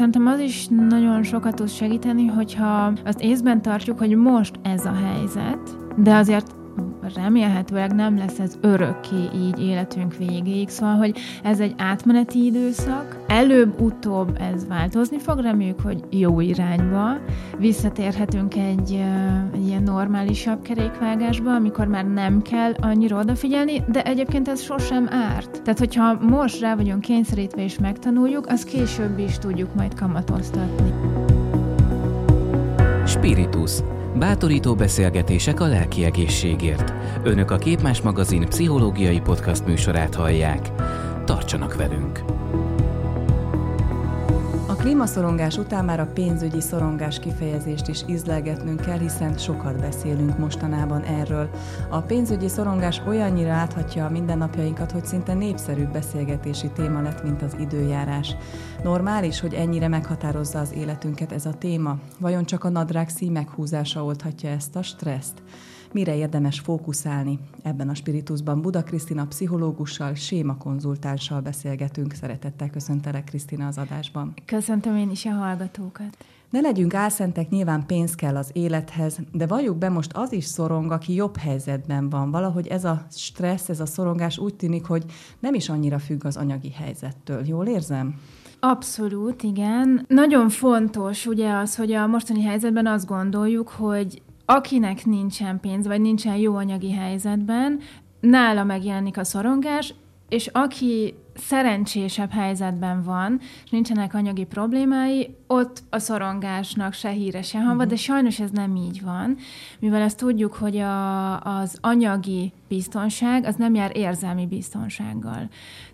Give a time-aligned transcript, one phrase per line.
[0.00, 4.92] szerintem az is nagyon sokat tud segíteni, hogyha azt észben tartjuk, hogy most ez a
[4.92, 6.59] helyzet, de azért
[7.14, 14.36] remélhetőleg nem lesz ez örökké így életünk végéig, szóval, hogy ez egy átmeneti időszak, előbb-utóbb
[14.40, 17.18] ez változni fog, reméljük, hogy jó irányba,
[17.58, 19.02] visszatérhetünk egy,
[19.52, 25.62] egy ilyen normálisabb kerékvágásba, amikor már nem kell annyira odafigyelni, de egyébként ez sosem árt.
[25.62, 30.92] Tehát, hogyha most rá vagyunk kényszerítve és megtanuljuk, az később is tudjuk majd kamatoztatni.
[33.06, 33.72] Spiritus
[34.14, 36.92] Bátorító beszélgetések a lelki egészségért.
[37.22, 40.70] Önök a Képmás magazin pszichológiai podcast műsorát hallják.
[41.24, 42.39] Tartsanak velünk!
[44.80, 51.50] Klímaszorongás után már a pénzügyi szorongás kifejezést is izlegetnünk kell, hiszen sokat beszélünk mostanában erről.
[51.90, 57.56] A pénzügyi szorongás olyannyira áthatja a mindennapjainkat, hogy szinte népszerű beszélgetési téma lett, mint az
[57.58, 58.36] időjárás.
[58.82, 61.98] Normális, hogy ennyire meghatározza az életünket ez a téma?
[62.18, 65.42] Vajon csak a nadrág szímeghúzása oldhatja ezt a stresszt?
[65.92, 67.38] Mire érdemes fókuszálni.
[67.62, 72.12] Ebben a spiritusban Buda Krisztina pszichológussal, séma konzultánssal beszélgetünk.
[72.12, 74.34] Szeretettel köszöntelek Krisztina az adásban.
[74.44, 76.16] Köszöntöm én is a hallgatókat.
[76.50, 80.90] Ne legyünk álszentek, nyilván pénz kell az élethez, de valljuk be most az is szorong,
[80.90, 82.30] aki jobb helyzetben van.
[82.30, 85.04] Valahogy ez a stressz, ez a szorongás úgy tűnik, hogy
[85.38, 87.46] nem is annyira függ az anyagi helyzettől.
[87.46, 88.14] Jól érzem?
[88.60, 90.04] Abszolút, igen.
[90.08, 94.22] Nagyon fontos ugye az, hogy a mostani helyzetben azt gondoljuk, hogy
[94.54, 97.80] akinek nincsen pénz, vagy nincsen jó anyagi helyzetben,
[98.20, 99.94] nála megjelenik a szorongás,
[100.28, 107.58] és aki szerencsésebb helyzetben van, és nincsenek anyagi problémái, ott a szorongásnak se híre, se
[107.58, 107.88] hamba, uh-huh.
[107.88, 109.36] de sajnos ez nem így van,
[109.78, 115.48] mivel ezt tudjuk, hogy a, az anyagi biztonság az nem jár érzelmi biztonsággal.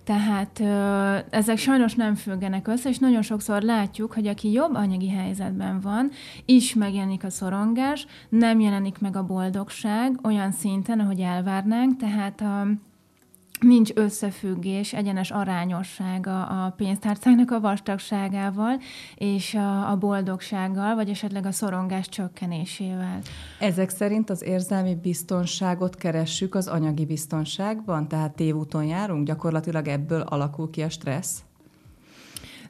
[0.05, 5.09] Tehát ö, ezek sajnos nem függenek össze, és nagyon sokszor látjuk, hogy aki jobb anyagi
[5.09, 6.11] helyzetben van,
[6.45, 12.67] is megjelenik a szorongás, nem jelenik meg a boldogság olyan szinten, ahogy elvárnánk, tehát a
[13.61, 18.81] nincs összefüggés, egyenes arányossága a pénztárcának a vastagságával
[19.15, 23.19] és a, a boldogsággal, vagy esetleg a szorongás csökkenésével.
[23.59, 28.09] Ezek szerint az érzelmi biztonságot keressük az anyagi biztonságban?
[28.09, 29.27] Tehát tévúton járunk?
[29.27, 31.41] Gyakorlatilag ebből alakul ki a stressz?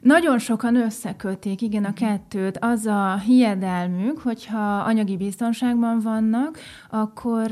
[0.01, 2.57] Nagyon sokan összekötik, igen, a kettőt.
[2.61, 6.57] Az a hiedelmük, hogyha anyagi biztonságban vannak,
[6.89, 7.51] akkor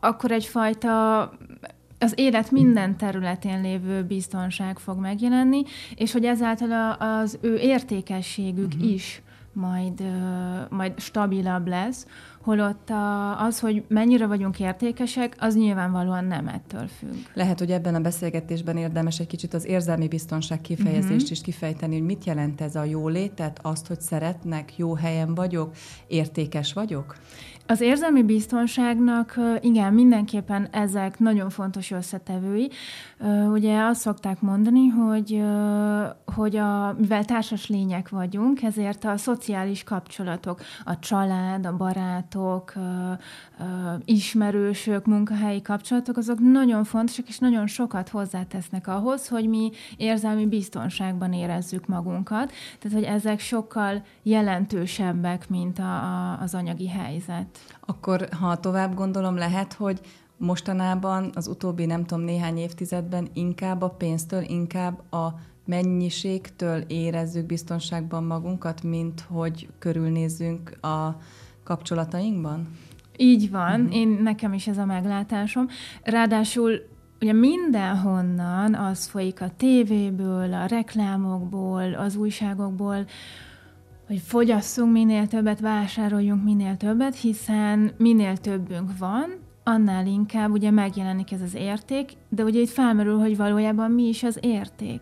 [0.00, 1.30] akkor egyfajta
[2.02, 5.62] az élet minden területén lévő biztonság fog megjelenni,
[5.94, 8.92] és hogy ezáltal az ő értékességük uh-huh.
[8.92, 10.02] is majd,
[10.70, 12.06] majd stabilabb lesz,
[12.42, 17.14] holott a, az, hogy mennyire vagyunk értékesek, az nyilvánvalóan nem ettől függ.
[17.34, 21.30] Lehet, hogy ebben a beszélgetésben érdemes egy kicsit az érzelmi biztonság kifejezést uh-huh.
[21.30, 25.74] is kifejteni, hogy mit jelent ez a jólétet, azt, hogy szeretnek, jó helyen vagyok,
[26.06, 27.16] értékes vagyok?
[27.72, 32.70] Az érzelmi biztonságnak igen, mindenképpen ezek nagyon fontos összetevői.
[33.52, 35.42] Ugye azt szokták mondani, hogy,
[36.34, 42.72] hogy a, mivel társas lények vagyunk, ezért a szociális kapcsolatok, a család, a barátok,
[44.04, 51.32] ismerősök, munkahelyi kapcsolatok, azok nagyon fontosak, és nagyon sokat hozzátesznek ahhoz, hogy mi érzelmi biztonságban
[51.32, 52.52] érezzük magunkat.
[52.78, 57.61] Tehát, hogy ezek sokkal jelentősebbek, mint a, a, az anyagi helyzet.
[57.80, 60.00] Akkor, ha tovább gondolom, lehet, hogy
[60.36, 65.34] mostanában az utóbbi, nem tudom, néhány évtizedben inkább a pénztől, inkább a
[65.64, 71.16] mennyiségtől érezzük biztonságban magunkat, mint hogy körülnézzünk a
[71.64, 72.68] kapcsolatainkban?
[73.16, 73.96] Így van, uh-huh.
[73.96, 75.68] én nekem is ez a meglátásom.
[76.02, 76.90] Ráadásul
[77.20, 83.06] ugye mindenhonnan az folyik a tévéből, a reklámokból, az újságokból,
[84.06, 91.32] hogy fogyasszunk minél többet, vásároljunk minél többet, hiszen minél többünk van, annál inkább ugye megjelenik
[91.32, 95.00] ez az érték, de ugye itt felmerül, hogy valójában mi is az érték.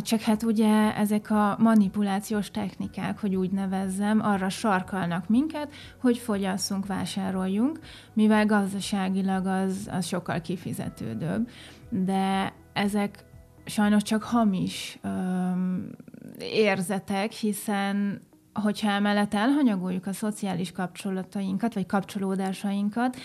[0.00, 6.86] Csak hát ugye ezek a manipulációs technikák, hogy úgy nevezzem, arra sarkalnak minket, hogy fogyasszunk,
[6.86, 7.78] vásároljunk,
[8.12, 11.48] mivel gazdaságilag az, az sokkal kifizetődőbb.
[11.88, 13.24] De ezek
[13.64, 15.90] sajnos csak hamis öm,
[16.38, 18.20] érzetek, hiszen
[18.62, 23.16] hogyha emellett elhanyagoljuk a szociális kapcsolatainkat, vagy kapcsolódásainkat,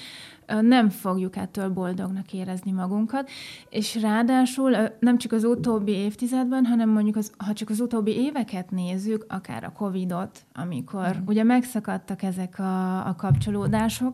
[0.61, 3.29] nem fogjuk ettől boldognak érezni magunkat,
[3.69, 8.71] és ráadásul nem csak az utóbbi évtizedben, hanem mondjuk az, ha csak az utóbbi éveket
[8.71, 11.25] nézzük, akár a Covid-ot, amikor mm.
[11.25, 14.13] ugye megszakadtak ezek a, a kapcsolódások,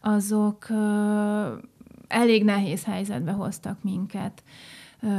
[0.00, 0.76] azok uh,
[2.08, 4.42] elég nehéz helyzetbe hoztak minket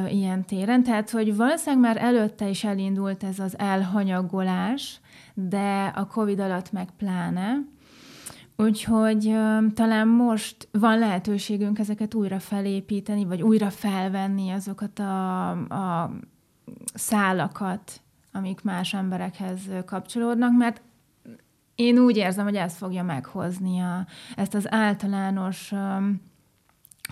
[0.10, 0.84] ilyen téren.
[0.84, 5.00] Tehát, hogy valószínűleg már előtte is elindult ez az elhanyagolás,
[5.34, 7.56] de a COVID alatt meg pláne.
[8.56, 9.36] Úgyhogy
[9.74, 16.12] talán most van lehetőségünk ezeket újra felépíteni, vagy újra felvenni azokat a, a
[16.94, 18.02] szálakat,
[18.32, 20.82] amik más emberekhez kapcsolódnak, mert
[21.76, 24.06] én úgy érzem, hogy ez fogja meghozni a,
[24.36, 25.74] ezt az általános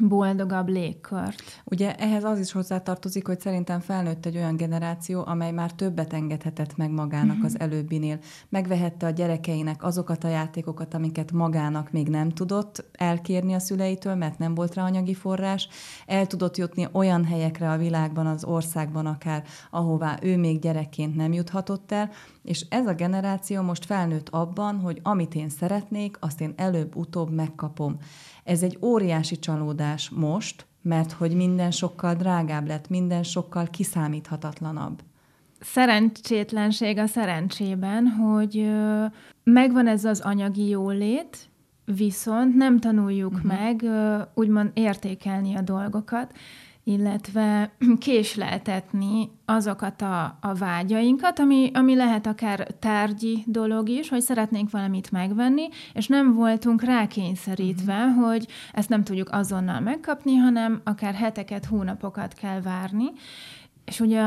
[0.01, 1.43] boldogabb légkört.
[1.63, 6.77] Ugye ehhez az is hozzátartozik, hogy szerintem felnőtt egy olyan generáció, amely már többet engedhetett
[6.77, 7.45] meg magának uh-huh.
[7.45, 8.19] az előbbinél.
[8.49, 14.39] Megvehette a gyerekeinek azokat a játékokat, amiket magának még nem tudott elkérni a szüleitől, mert
[14.39, 15.67] nem volt rá anyagi forrás.
[16.05, 21.33] El tudott jutni olyan helyekre a világban, az országban akár, ahová ő még gyerekként nem
[21.33, 22.09] juthatott el,
[22.43, 27.97] és ez a generáció most felnőtt abban, hogy amit én szeretnék, azt én előbb-utóbb megkapom.
[28.45, 35.01] Ez egy óriási csalódás most, mert hogy minden sokkal drágább lett, minden sokkal kiszámíthatatlanabb.
[35.59, 38.71] Szerencsétlenség a szerencsében, hogy
[39.43, 41.49] megvan ez az anyagi jólét,
[41.85, 43.51] viszont nem tanuljuk uh-huh.
[43.51, 43.85] meg
[44.33, 46.31] úgymond értékelni a dolgokat,
[46.87, 54.71] illetve késleltetni azokat a, a vágyainkat, ami, ami lehet akár tárgyi dolog is, hogy szeretnénk
[54.71, 58.25] valamit megvenni, és nem voltunk rákényszerítve, uh-huh.
[58.25, 63.05] hogy ezt nem tudjuk azonnal megkapni, hanem akár heteket, hónapokat kell várni.
[63.85, 64.21] És ugye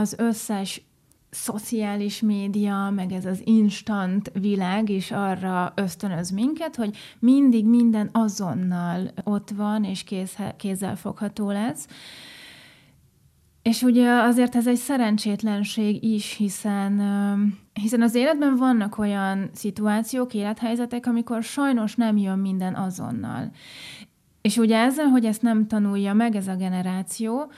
[0.00, 0.82] az összes
[1.30, 9.10] szociális média, meg ez az instant világ is arra ösztönöz minket, hogy mindig minden azonnal
[9.24, 10.04] ott van, és
[10.56, 11.86] kézzel fogható lesz.
[13.62, 17.02] És ugye azért ez egy szerencsétlenség is, hiszen,
[17.72, 23.50] hiszen az életben vannak olyan szituációk, élethelyzetek, amikor sajnos nem jön minden azonnal.
[24.42, 27.50] És ugye ezzel, hogy ezt nem tanulja meg ez a generáció,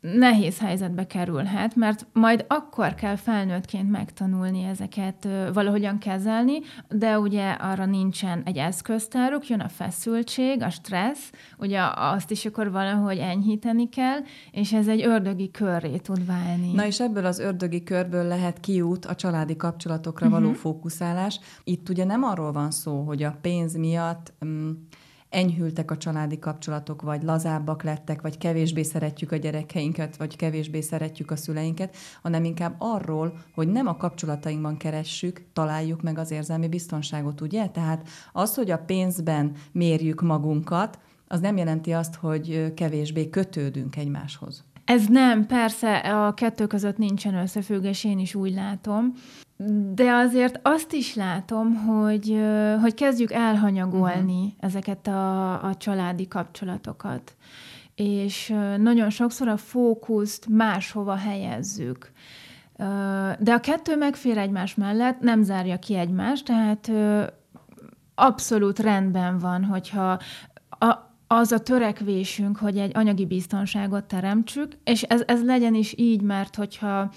[0.00, 6.58] nehéz helyzetbe kerülhet, mert majd akkor kell felnőttként megtanulni ezeket valahogyan kezelni,
[6.88, 12.70] de ugye arra nincsen egy eszköztáruk, jön a feszültség, a stressz, ugye azt is akkor
[12.70, 14.18] valahogy enyhíteni kell,
[14.50, 16.72] és ez egy ördögi körré tud válni.
[16.72, 20.42] Na és ebből az ördögi körből lehet kiút a családi kapcsolatokra uh-huh.
[20.42, 21.40] való fókuszálás.
[21.64, 24.32] Itt ugye nem arról van szó, hogy a pénz miatt...
[24.40, 24.86] Um,
[25.30, 31.30] enyhültek a családi kapcsolatok, vagy lazábbak lettek, vagy kevésbé szeretjük a gyerekeinket, vagy kevésbé szeretjük
[31.30, 37.40] a szüleinket, hanem inkább arról, hogy nem a kapcsolatainkban keressük, találjuk meg az érzelmi biztonságot,
[37.40, 37.66] ugye?
[37.66, 44.64] Tehát az, hogy a pénzben mérjük magunkat, az nem jelenti azt, hogy kevésbé kötődünk egymáshoz.
[44.84, 49.12] Ez nem, persze a kettő között nincsen összefüggés, én is úgy látom.
[49.94, 52.40] De azért azt is látom, hogy,
[52.80, 54.52] hogy kezdjük elhanyagolni uh-huh.
[54.60, 57.36] ezeket a, a családi kapcsolatokat.
[57.94, 62.12] És nagyon sokszor a fókuszt máshova helyezzük.
[63.38, 66.90] De a kettő megfér egymás mellett, nem zárja ki egymást, tehát
[68.14, 70.18] abszolút rendben van, hogyha
[70.68, 70.94] a,
[71.26, 76.56] az a törekvésünk, hogy egy anyagi biztonságot teremtsük, és ez, ez legyen is így, mert
[76.56, 77.10] hogyha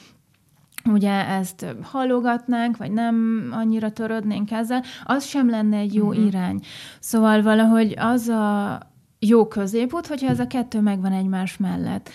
[0.85, 6.25] ugye ezt hallogatnánk, vagy nem annyira törődnénk ezzel, az sem lenne egy jó uh-huh.
[6.25, 6.59] irány.
[6.99, 8.79] Szóval valahogy az a
[9.19, 12.09] jó középút, hogyha ez a kettő megvan egymás mellett.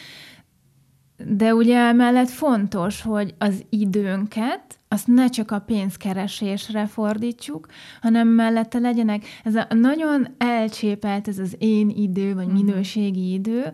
[1.17, 7.67] De ugye mellett fontos, hogy az időnket azt ne csak a pénzkeresésre fordítsuk,
[8.01, 12.55] hanem mellette legyenek, ez a nagyon elcsépelt ez az én idő, vagy mhm.
[12.55, 13.73] minőségi idő,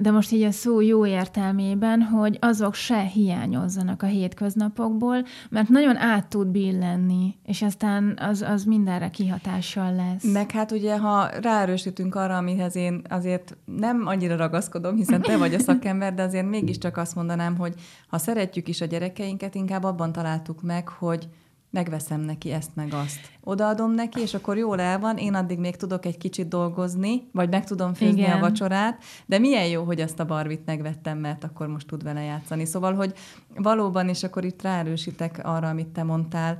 [0.00, 5.96] de most így a szó jó értelmében, hogy azok se hiányozzanak a hétköznapokból, mert nagyon
[5.96, 10.32] át tud billenni, és aztán az, az mindenre kihatással lesz.
[10.32, 15.54] Meg hát ugye, ha ráerősítünk arra, amihez én azért nem annyira ragaszkodom, hiszen te vagy
[15.54, 17.74] a szakember, de azért mégiscsak azt mondanám, hogy
[18.08, 21.28] ha szeretjük is a gyerekeinket, inkább abban találtuk meg, hogy
[21.70, 23.20] megveszem neki ezt meg azt.
[23.40, 27.48] Odaadom neki, és akkor jól el van, én addig még tudok egy kicsit dolgozni, vagy
[27.48, 28.36] meg tudom főzni Igen.
[28.36, 32.22] a vacsorát, de milyen jó, hogy ezt a barbit megvettem, mert akkor most tud vele
[32.22, 32.64] játszani.
[32.64, 33.12] Szóval, hogy
[33.56, 36.58] valóban, és akkor itt ráerősítek arra, amit te mondtál,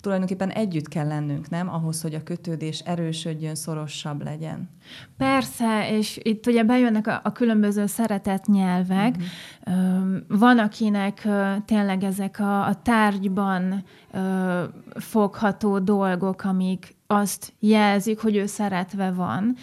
[0.00, 1.68] tulajdonképpen együtt kell lennünk, nem?
[1.68, 4.68] Ahhoz, hogy a kötődés erősödjön, szorosabb legyen.
[5.16, 9.14] Persze, és itt ugye bejönnek a, a különböző szeretett nyelvek.
[9.16, 10.16] Uh-huh.
[10.28, 11.28] Van, akinek
[11.64, 13.84] tényleg ezek a, a tárgyban
[14.94, 19.56] fogható dolgok, amik azt jelzik, hogy ő szeretve van.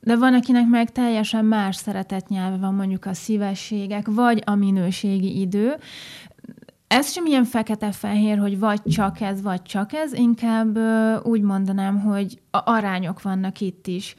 [0.00, 5.40] De van, akinek meg teljesen más szeretett nyelve van, mondjuk a szívességek, vagy a minőségi
[5.40, 5.76] idő
[6.94, 10.78] ez sem ilyen fekete-fehér, hogy vagy csak ez, vagy csak ez, inkább
[11.22, 14.14] úgy mondanám, hogy a arányok vannak itt is.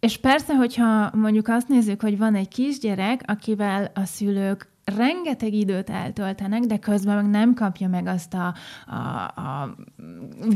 [0.00, 5.90] és persze, hogyha mondjuk azt nézzük, hogy van egy kisgyerek, akivel a szülők rengeteg időt
[5.90, 8.54] eltöltenek, de közben meg nem kapja meg azt a,
[8.86, 8.96] a,
[9.40, 9.76] a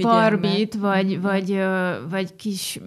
[0.01, 1.21] barbit, vagy, mm.
[1.21, 1.63] vagy,
[2.11, 2.81] vagy kis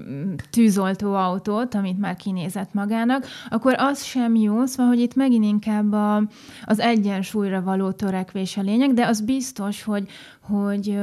[0.49, 5.91] tűzoltó autót, amit már kinézett magának, akkor az sem jó, szóval, hogy itt megint inkább
[5.91, 6.23] a,
[6.65, 10.09] az egyensúlyra való törekvés a lényeg, de az biztos, hogy,
[10.41, 10.99] hogy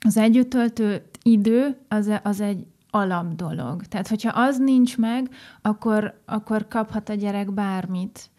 [0.00, 3.84] az együtt töltő idő az, az egy alap dolog.
[3.84, 5.30] Tehát, hogyha az nincs meg,
[5.62, 8.30] akkor, akkor kaphat a gyerek bármit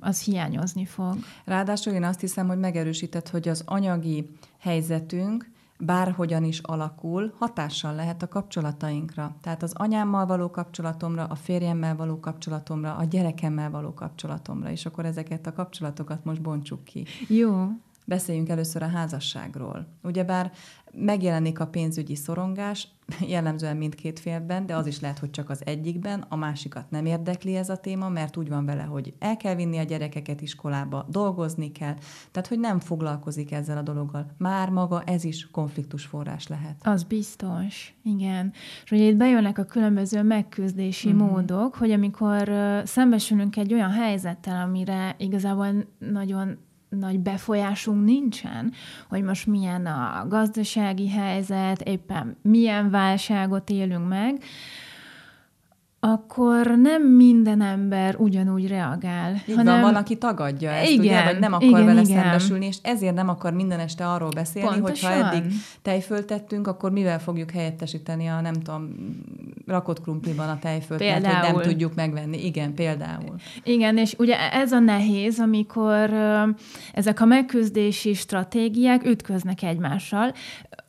[0.00, 1.16] az hiányozni fog.
[1.44, 8.22] Ráadásul én azt hiszem, hogy megerősített, hogy az anyagi helyzetünk bárhogyan is alakul, hatással lehet
[8.22, 9.36] a kapcsolatainkra.
[9.40, 15.04] Tehát az anyámmal való kapcsolatomra, a férjemmel való kapcsolatomra, a gyerekemmel való kapcsolatomra, és akkor
[15.04, 17.04] ezeket a kapcsolatokat most bontsuk ki.
[17.28, 17.68] Jó.
[18.08, 19.86] Beszéljünk először a házasságról.
[20.02, 20.52] Ugyebár
[20.92, 22.88] megjelenik a pénzügyi szorongás,
[23.28, 27.56] jellemzően mindkét félben, de az is lehet, hogy csak az egyikben, a másikat nem érdekli
[27.56, 31.72] ez a téma, mert úgy van vele, hogy el kell vinni a gyerekeket iskolába, dolgozni
[31.72, 31.94] kell,
[32.30, 34.26] tehát hogy nem foglalkozik ezzel a dologgal.
[34.38, 36.76] Már maga ez is konfliktus forrás lehet.
[36.82, 38.52] Az biztos, igen.
[38.84, 41.18] És ugye itt bejönnek a különböző megküzdési mm-hmm.
[41.18, 42.52] módok, hogy amikor
[42.84, 46.58] szembesülünk egy olyan helyzettel, amire igazából nagyon
[46.98, 48.72] nagy befolyásunk nincsen,
[49.08, 54.42] hogy most milyen a gazdasági helyzet, éppen milyen válságot élünk meg,
[56.12, 59.42] akkor nem minden ember ugyanúgy reagál.
[59.46, 59.80] Így hanem...
[59.80, 62.22] van, van, aki tagadja ezt, igen, ugye, vagy nem akar igen, vele igen.
[62.22, 65.12] szembesülni, és ezért nem akar minden este arról beszélni, Pontosan.
[65.12, 68.88] hogy ha eddig tejföltettünk, akkor mivel fogjuk helyettesíteni a, nem tudom,
[69.66, 71.22] rakott krumpliban a tejfölt, például.
[71.22, 72.44] mert hogy nem tudjuk megvenni.
[72.46, 73.34] Igen, például.
[73.62, 76.10] Igen, és ugye ez a nehéz, amikor
[76.92, 80.32] ezek a megküzdési stratégiák ütköznek egymással.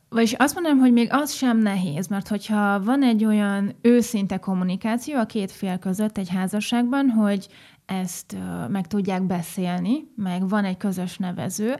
[0.08, 5.18] Vagyis azt mondom, hogy még az sem nehéz, mert hogyha van egy olyan őszinte kommunikáció
[5.18, 7.48] a két fél között egy házasságban, hogy
[7.86, 8.36] ezt
[8.68, 11.76] meg tudják beszélni, meg van egy közös nevező,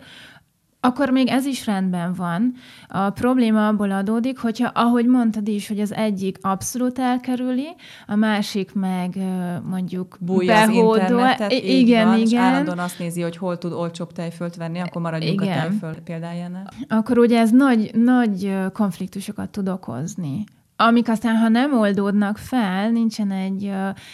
[0.81, 2.55] akkor még ez is rendben van.
[2.89, 7.69] A probléma abból adódik, hogyha, ahogy mondtad is, hogy az egyik abszolút elkerüli,
[8.07, 9.17] a másik meg
[9.65, 10.91] mondjuk Bújja behódol.
[10.91, 12.27] az internetet, igen, van, igen.
[12.27, 15.59] És állandóan azt nézi, hogy hol tud olcsóbb tejfölt venni, akkor maradjunk igen.
[15.59, 16.71] a tejföl példájánál.
[16.89, 20.45] Akkor ugye ez nagy, nagy konfliktusokat tud okozni
[20.81, 23.73] amik aztán, ha nem oldódnak fel, nincsen egy,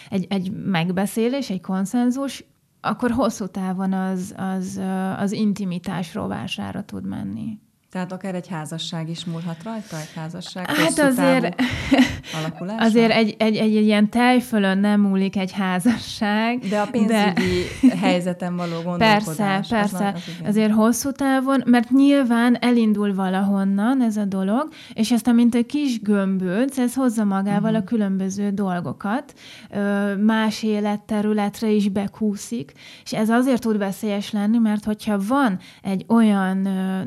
[0.09, 2.43] egy, egy megbeszélés, egy konszenzus,
[2.85, 4.81] akkor hosszú távon az, az,
[5.17, 7.59] az intimitás rovására tud menni.
[7.95, 11.61] Tehát akár egy házasság is múlhat rajta, egy házasság Hát azért,
[12.87, 16.59] azért egy, egy, egy, egy ilyen tejfölön nem múlik egy házasság.
[16.59, 17.97] De a pénzügyi de...
[18.05, 19.67] helyzeten való gondolkodás.
[19.67, 20.07] Persze, persze.
[20.07, 25.55] Az, az azért hosszú távon, mert nyilván elindul valahonnan ez a dolog, és aztán, mint
[25.55, 27.77] egy kis gömböc, ez hozza magával uh-huh.
[27.77, 29.33] a különböző dolgokat,
[30.19, 32.71] más életterületre is bekúszik,
[33.03, 36.57] és ez azért tud veszélyes lenni, mert hogyha van egy olyan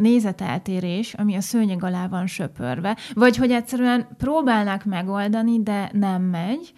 [0.00, 6.23] nézeteltérés, eltérés, ami a szőnyeg alá van söpörve, vagy hogy egyszerűen próbálnak megoldani, de nem
[6.23, 6.73] megy,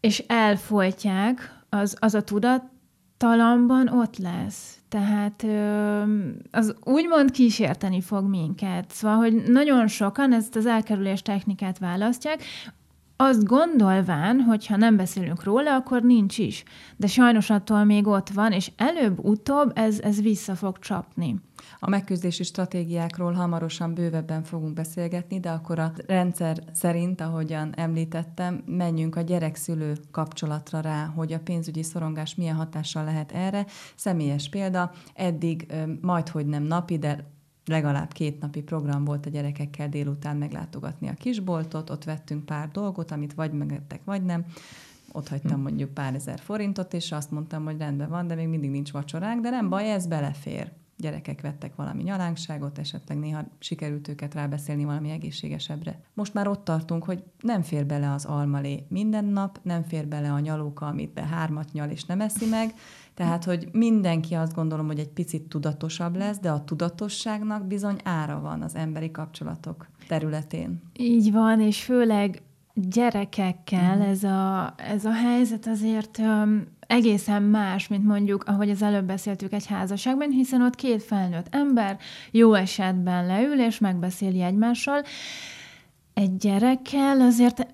[0.00, 4.78] és elfolytják, az, az a tudattalamban ott lesz.
[4.88, 5.46] Tehát
[6.50, 8.90] az úgymond kísérteni fog minket.
[8.90, 12.42] Szóval, hogy nagyon sokan ezt az elkerülés technikát választják,
[13.16, 16.64] azt gondolván, hogy ha nem beszélünk róla, akkor nincs is.
[16.96, 21.40] De sajnos attól még ott van, és előbb-utóbb ez, ez vissza fog csapni.
[21.78, 29.16] A megküzdési stratégiákról hamarosan bővebben fogunk beszélgetni, de akkor a rendszer szerint, ahogyan említettem, menjünk
[29.16, 33.66] a gyerek-szülő kapcsolatra rá, hogy a pénzügyi szorongás milyen hatással lehet erre.
[33.94, 35.66] Személyes példa, eddig
[36.00, 37.34] majd, hogy nem napi, de
[37.66, 43.10] legalább két napi program volt a gyerekekkel délután meglátogatni a kisboltot, ott vettünk pár dolgot,
[43.10, 44.44] amit vagy megettek, vagy nem.
[45.12, 45.62] Ott hagytam hm.
[45.62, 49.42] mondjuk pár ezer forintot, és azt mondtam, hogy rendben van, de még mindig nincs vacsoránk,
[49.42, 55.10] de nem baj, ez belefér gyerekek vettek valami nyalánkságot, esetleg néha sikerült őket rábeszélni valami
[55.10, 56.00] egészségesebbre.
[56.14, 60.32] Most már ott tartunk, hogy nem fér bele az almalé minden nap, nem fér bele
[60.32, 62.74] a nyalóka, amit be hármat nyal és nem eszi meg,
[63.16, 68.40] tehát, hogy mindenki azt gondolom, hogy egy picit tudatosabb lesz, de a tudatosságnak bizony ára
[68.40, 70.82] van az emberi kapcsolatok területén.
[70.98, 72.42] Így van, és főleg
[72.74, 74.08] gyerekekkel uh-huh.
[74.08, 79.52] ez, a, ez a helyzet azért um, egészen más, mint mondjuk, ahogy az előbb beszéltük
[79.52, 81.98] egy házasságban, hiszen ott két felnőtt ember
[82.30, 85.02] jó esetben leül és megbeszéli egymással.
[86.14, 87.66] Egy gyerekkel azért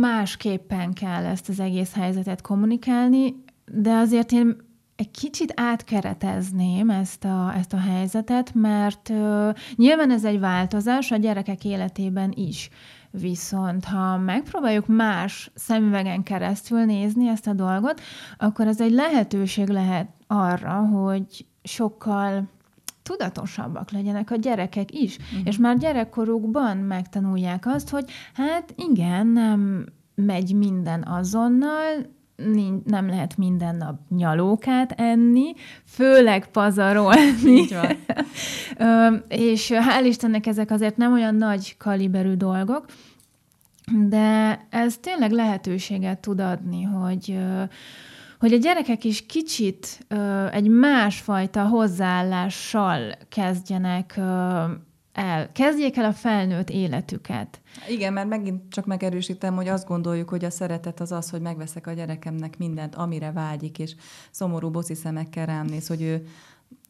[0.00, 3.34] másképpen kell ezt az egész helyzetet kommunikálni,
[3.72, 4.56] de azért én
[5.00, 11.16] egy kicsit átkeretezném ezt a, ezt a helyzetet, mert uh, nyilván ez egy változás a
[11.16, 12.70] gyerekek életében is
[13.12, 18.00] Viszont ha megpróbáljuk más szemüvegen keresztül nézni ezt a dolgot,
[18.38, 22.48] akkor ez egy lehetőség lehet arra, hogy sokkal
[23.02, 25.46] tudatosabbak legyenek a gyerekek is, uh-huh.
[25.46, 28.04] és már gyerekkorukban megtanulják azt, hogy
[28.34, 32.18] hát igen, nem megy minden azonnal,
[32.84, 35.52] nem lehet minden nap nyalókát enni,
[35.84, 37.66] főleg pazarolni.
[39.28, 42.84] és hál' Istennek ezek azért nem olyan nagy kaliberű dolgok,
[44.08, 47.38] de ez tényleg lehetőséget tud adni, hogy
[48.38, 50.06] hogy a gyerekek is kicsit
[50.50, 54.20] egy másfajta hozzáállással kezdjenek
[55.20, 57.60] el, kezdjék el a felnőtt életüket.
[57.88, 61.86] Igen, mert megint csak megerősítem, hogy azt gondoljuk, hogy a szeretet az az, hogy megveszek
[61.86, 63.94] a gyerekemnek mindent, amire vágyik, és
[64.30, 66.26] szomorú boci szemekkel rám néz, hogy ő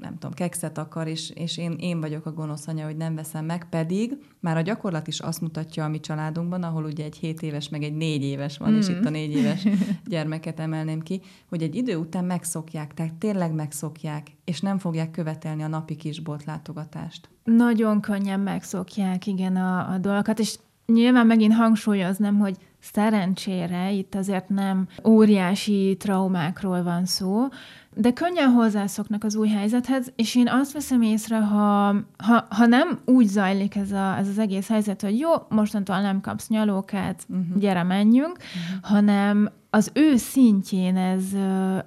[0.01, 3.45] nem tudom, kekszet akar, és, és én, én vagyok a gonosz anya, hogy nem veszem
[3.45, 7.43] meg, pedig már a gyakorlat is azt mutatja a mi családunkban, ahol ugye egy 7
[7.43, 8.77] éves, meg egy 4 éves van, mm.
[8.77, 9.67] és itt a 4 éves
[10.07, 15.63] gyermeket emelném ki, hogy egy idő után megszokják, tehát tényleg megszokják, és nem fogják követelni
[15.63, 17.29] a napi kis látogatást.
[17.45, 24.49] Nagyon könnyen megszokják, igen, a, a dolgokat, és nyilván megint hangsúlyoznám, hogy szerencsére itt azért
[24.49, 27.47] nem óriási traumákról van szó,
[27.95, 32.99] de könnyen hozzászoknak az új helyzethez, és én azt veszem észre, ha, ha, ha nem
[33.05, 37.59] úgy zajlik ez, a, ez az egész helyzet, hogy jó, mostantól nem kapsz nyalókát, uh-huh.
[37.59, 38.91] gyere, menjünk, uh-huh.
[38.91, 41.25] hanem az ő szintjén ez,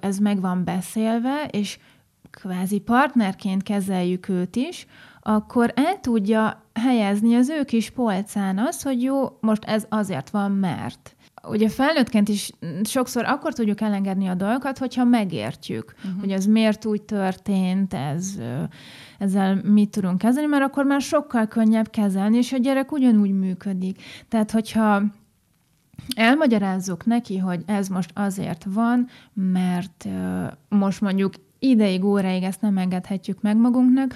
[0.00, 1.78] ez meg van beszélve, és
[2.30, 4.86] kvázi partnerként kezeljük őt is,
[5.22, 10.52] akkor el tudja helyezni az ő kis polcán az, hogy jó, most ez azért van,
[10.52, 11.16] mert
[11.48, 12.50] ugye felnőttként is
[12.82, 16.20] sokszor akkor tudjuk elengedni a dolgokat, hogyha megértjük, uh-huh.
[16.20, 18.38] hogy ez miért úgy történt, ez,
[19.18, 24.02] ezzel mit tudunk kezelni, mert akkor már sokkal könnyebb kezelni, és a gyerek ugyanúgy működik.
[24.28, 25.02] Tehát, hogyha
[26.16, 30.08] elmagyarázzuk neki, hogy ez most azért van, mert
[30.68, 34.14] most mondjuk ideig, óráig ezt nem engedhetjük meg magunknak,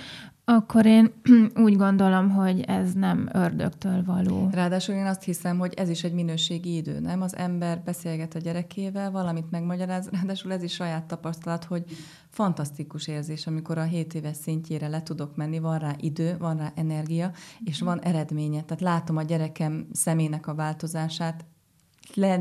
[0.50, 1.12] akkor én
[1.64, 4.48] úgy gondolom, hogy ez nem ördögtől való.
[4.52, 7.22] Ráadásul én azt hiszem, hogy ez is egy minőségi idő, nem?
[7.22, 11.84] Az ember beszélget a gyerekével, valamit megmagyaráz, ráadásul ez is saját tapasztalat, hogy
[12.28, 16.72] fantasztikus érzés, amikor a 7 éves szintjére le tudok menni, van rá idő, van rá
[16.74, 17.30] energia,
[17.64, 18.62] és van eredménye.
[18.62, 21.44] Tehát látom a gyerekem szemének a változását,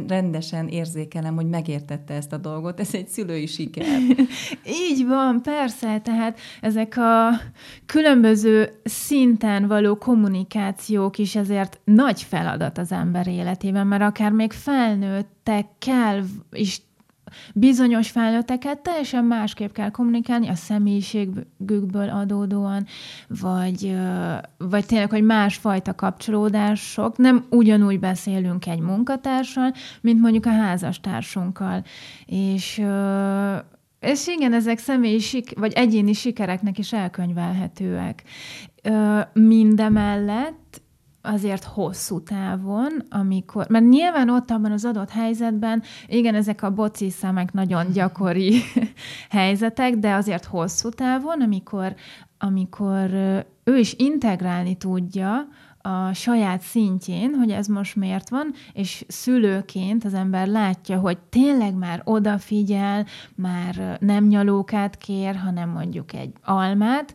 [0.08, 2.80] rendesen érzékelem, hogy megértette ezt a dolgot.
[2.80, 3.86] Ez egy szülői siker.
[4.89, 5.99] Így van, persze.
[5.99, 7.30] Tehát ezek a
[7.86, 16.23] különböző szinten való kommunikációk is ezért nagy feladat az ember életében, mert akár még felnőttekkel
[16.51, 16.82] is
[17.54, 22.86] bizonyos felnőtteket teljesen másképp kell kommunikálni a személyiségükből adódóan,
[23.28, 23.98] vagy,
[24.58, 27.18] vagy tényleg, hogy másfajta kapcsolódások.
[27.18, 31.84] Nem ugyanúgy beszélünk egy munkatársal, mint mondjuk a házastársunkkal.
[32.26, 32.82] És
[34.00, 38.24] és igen, ezek személyi sik- vagy egyéni sikereknek is elkönyvelhetőek.
[39.34, 40.82] Mindemellett
[41.21, 47.10] azért hosszú távon, amikor, mert nyilván ott abban az adott helyzetben, igen, ezek a boci
[47.10, 48.62] szemek nagyon gyakori
[49.30, 51.95] helyzetek, de azért hosszú távon, amikor,
[52.38, 53.10] amikor
[53.63, 55.47] ő is integrálni tudja
[55.88, 61.73] a saját szintjén, hogy ez most miért van, és szülőként az ember látja, hogy tényleg
[61.73, 67.13] már odafigyel, már nem nyalókát kér, hanem mondjuk egy almát,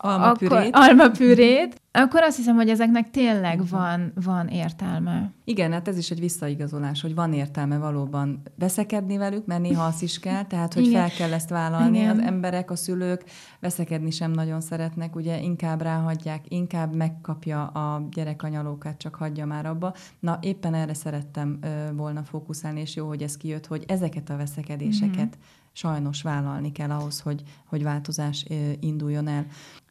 [0.00, 5.30] almapürét, akkor, almapürét akkor azt hiszem, hogy ezeknek tényleg van, van értelme.
[5.44, 10.02] Igen, hát ez is egy visszaigazolás, hogy van értelme valóban veszekedni velük, mert néha az
[10.02, 11.00] is kell, tehát hogy Igen.
[11.08, 11.98] fel kell ezt vállalni.
[11.98, 12.10] Igen.
[12.10, 13.24] Az emberek, a szülők
[13.60, 19.66] veszekedni sem nagyon szeretnek, ugye inkább ráhagyják, inkább megkapja a gyerek anyalókát, csak hagyja már
[19.66, 19.94] abba.
[20.20, 24.36] Na, éppen erre szerettem ö, volna fókuszálni, és jó, hogy ez kijött, hogy ezeket a
[24.36, 25.72] veszekedéseket mm-hmm.
[25.72, 28.46] sajnos vállalni kell ahhoz, hogy, hogy változás
[28.80, 29.46] induljon el.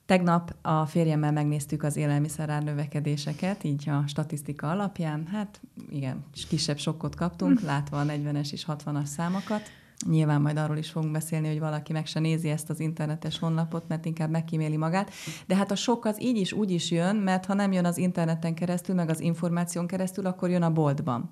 [0.06, 5.28] Tegnap a férjemmel megnéztük az élelmiszerár növekedéseket, így a statisztika alapján.
[5.32, 7.66] Hát igen, kisebb sokkot kaptunk, hm.
[7.66, 9.62] látva a 40-es és 60-as számokat.
[10.10, 13.88] Nyilván majd arról is fogunk beszélni, hogy valaki meg se nézi ezt az internetes honlapot,
[13.88, 15.12] mert inkább megkíméli magát.
[15.48, 17.98] De hát a sok az így is úgy is jön, mert ha nem jön az
[17.98, 21.30] interneten keresztül, meg az információn keresztül, akkor jön a boltban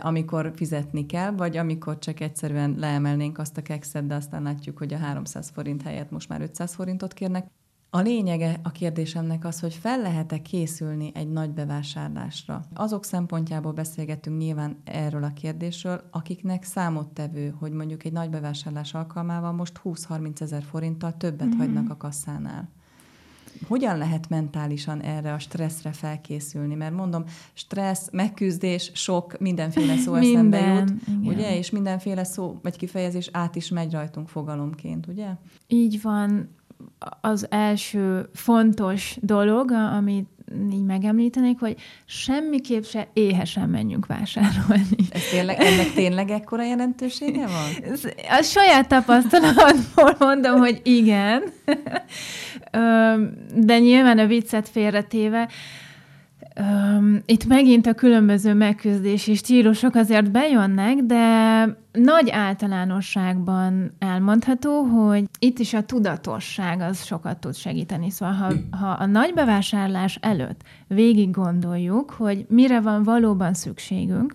[0.00, 4.94] amikor fizetni kell, vagy amikor csak egyszerűen leemelnénk azt a kekszet, de aztán látjuk, hogy
[4.94, 7.46] a 300 forint helyett most már 500 forintot kérnek.
[7.94, 12.64] A lényege a kérdésemnek az, hogy fel lehet-e készülni egy nagy bevásárlásra.
[12.74, 19.52] Azok szempontjából beszélgetünk nyilván erről a kérdésről, akiknek számottevő, hogy mondjuk egy nagy bevásárlás alkalmával
[19.52, 21.58] most 20-30 ezer forinttal többet mm-hmm.
[21.58, 22.68] hagynak a kasszánál.
[23.68, 26.74] hogyan lehet mentálisan erre a stresszre felkészülni?
[26.74, 31.24] Mert mondom, stressz, megküzdés, sok, mindenféle szó eszembe jut, igen.
[31.24, 31.56] ugye?
[31.56, 35.28] És mindenféle szó vagy kifejezés át is megy rajtunk fogalomként, ugye?
[35.66, 36.60] Így van.
[37.20, 40.28] Az első fontos dolog, amit
[40.72, 44.96] így megemlítenék, hogy semmiképp se éhesen menjünk vásárolni.
[45.10, 47.94] Ez tényleg, ennek tényleg ekkora jelentősége van?
[48.28, 51.42] A saját tapasztalatból mondom, hogy igen.
[53.54, 55.48] De nyilván a viccet félretéve,
[56.60, 65.58] Um, itt megint a különböző megküzdési stílusok azért bejönnek, de nagy általánosságban elmondható, hogy itt
[65.58, 68.10] is a tudatosság az sokat tud segíteni.
[68.10, 74.34] Szóval ha, ha a nagy bevásárlás előtt végig gondoljuk, hogy mire van valóban szükségünk,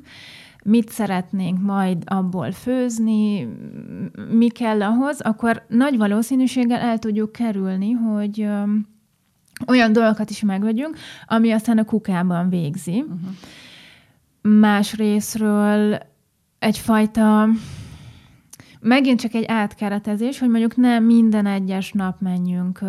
[0.64, 3.48] mit szeretnénk majd abból főzni,
[4.32, 8.97] mi kell ahhoz, akkor nagy valószínűséggel el tudjuk kerülni, hogy um,
[9.68, 13.02] olyan dolgokat is megvegyünk, ami aztán a kukában végzi.
[13.02, 14.60] Uh-huh.
[14.60, 16.00] Más részről
[16.60, 17.48] egyfajta
[18.80, 22.80] megint csak egy átkeretezés, hogy mondjuk nem minden egyes nap menjünk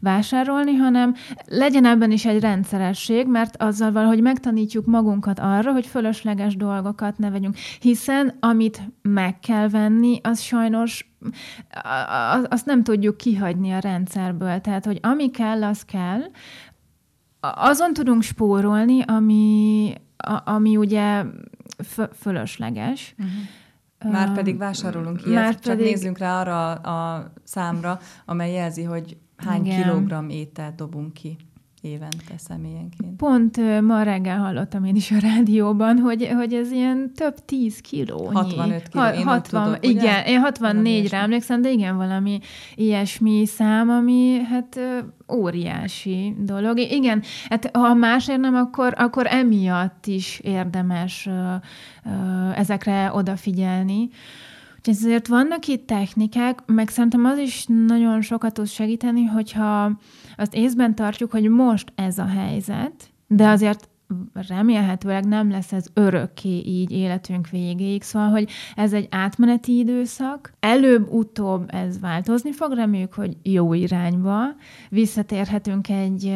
[0.00, 1.14] vásárolni, hanem
[1.46, 7.30] legyen ebben is egy rendszeresség, mert azzal valahogy megtanítjuk magunkat arra, hogy fölösleges dolgokat ne
[7.30, 11.14] vegyünk, hiszen amit meg kell venni, az sajnos
[12.48, 14.60] azt nem tudjuk kihagyni a rendszerből.
[14.60, 16.20] Tehát, hogy ami kell, az kell.
[17.40, 19.92] Azon tudunk spórolni, ami,
[20.44, 21.22] ami ugye
[22.14, 23.14] fölösleges.
[23.18, 23.32] Uh-huh
[24.10, 25.84] már pedig vásárolunk ilyet, Már csak pedig...
[25.84, 29.82] nézzünk rá arra a számra, amely jelzi, hogy hány Igen.
[29.82, 31.36] kilogramm ételt dobunk ki
[31.86, 33.16] évente személyenként.
[33.16, 38.30] Pont ma reggel hallottam én is a rádióban, hogy, hogy ez ilyen több tíz kiló.
[38.32, 40.24] 65 kiló, ha, én 60, tudok, Igen, ugye?
[40.24, 42.38] én 64-re emlékszem, de igen, valami
[42.74, 44.80] ilyesmi szám, ami hát
[45.32, 46.78] óriási dolog.
[46.78, 51.54] Igen, hát ha másért nem, akkor, akkor emiatt is érdemes uh,
[52.04, 53.98] uh, ezekre odafigyelni.
[53.98, 54.10] Úgyhogy
[54.88, 59.90] ezért vannak itt technikák, meg szerintem az is nagyon sokat tud segíteni, hogyha
[60.36, 63.88] azt észben tartjuk, hogy most ez a helyzet, de azért
[64.48, 71.74] remélhetőleg nem lesz ez örökké így életünk végéig, szóval, hogy ez egy átmeneti időszak, előbb-utóbb
[71.74, 74.38] ez változni fog, reméljük, hogy jó irányba,
[74.90, 76.26] visszatérhetünk egy,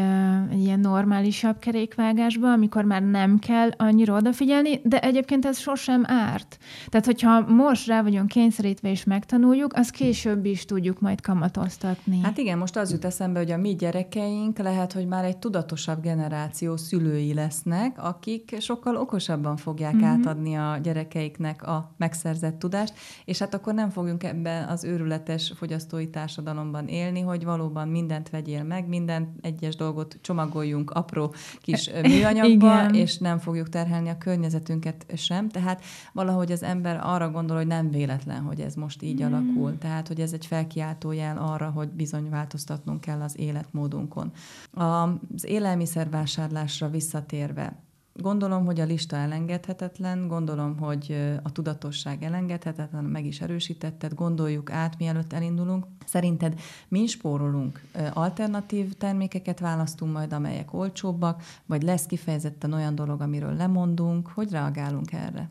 [0.50, 6.58] egy ilyen normálisabb kerékvágásba, amikor már nem kell annyira odafigyelni, de egyébként ez sosem árt.
[6.88, 12.20] Tehát, hogyha most rá vagyunk kényszerítve és megtanuljuk, az később is tudjuk majd kamatoztatni.
[12.22, 16.02] Hát igen, most az jut eszembe, hogy a mi gyerekeink lehet, hogy már egy tudatosabb
[16.02, 20.04] generáció szülői lesz lesznek, akik sokkal okosabban fogják mm-hmm.
[20.04, 22.94] átadni a gyerekeiknek a megszerzett tudást,
[23.24, 28.62] és hát akkor nem fogunk ebben az őrületes fogyasztói társadalomban élni, hogy valóban mindent vegyél
[28.62, 35.48] meg, minden egyes dolgot csomagoljunk apró kis műanyagba, és nem fogjuk terhelni a környezetünket sem.
[35.48, 39.26] Tehát valahogy az ember arra gondol, hogy nem véletlen, hogy ez most így mm.
[39.26, 39.78] alakul.
[39.78, 44.32] Tehát, hogy ez egy felkiáltójel arra, hogy bizony változtatnunk kell az életmódunkon.
[44.72, 47.82] Az élelmiszervásárlásra visszatér visszatérve,
[48.14, 54.98] gondolom, hogy a lista elengedhetetlen, gondolom, hogy a tudatosság elengedhetetlen, meg is erősítetted, gondoljuk át,
[54.98, 55.86] mielőtt elindulunk.
[56.06, 57.82] Szerinted mi spórolunk?
[58.12, 64.28] Alternatív termékeket választunk majd, amelyek olcsóbbak, vagy lesz kifejezetten olyan dolog, amiről lemondunk?
[64.28, 65.50] Hogy reagálunk erre?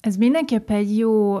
[0.00, 1.38] Ez mindenképp egy jó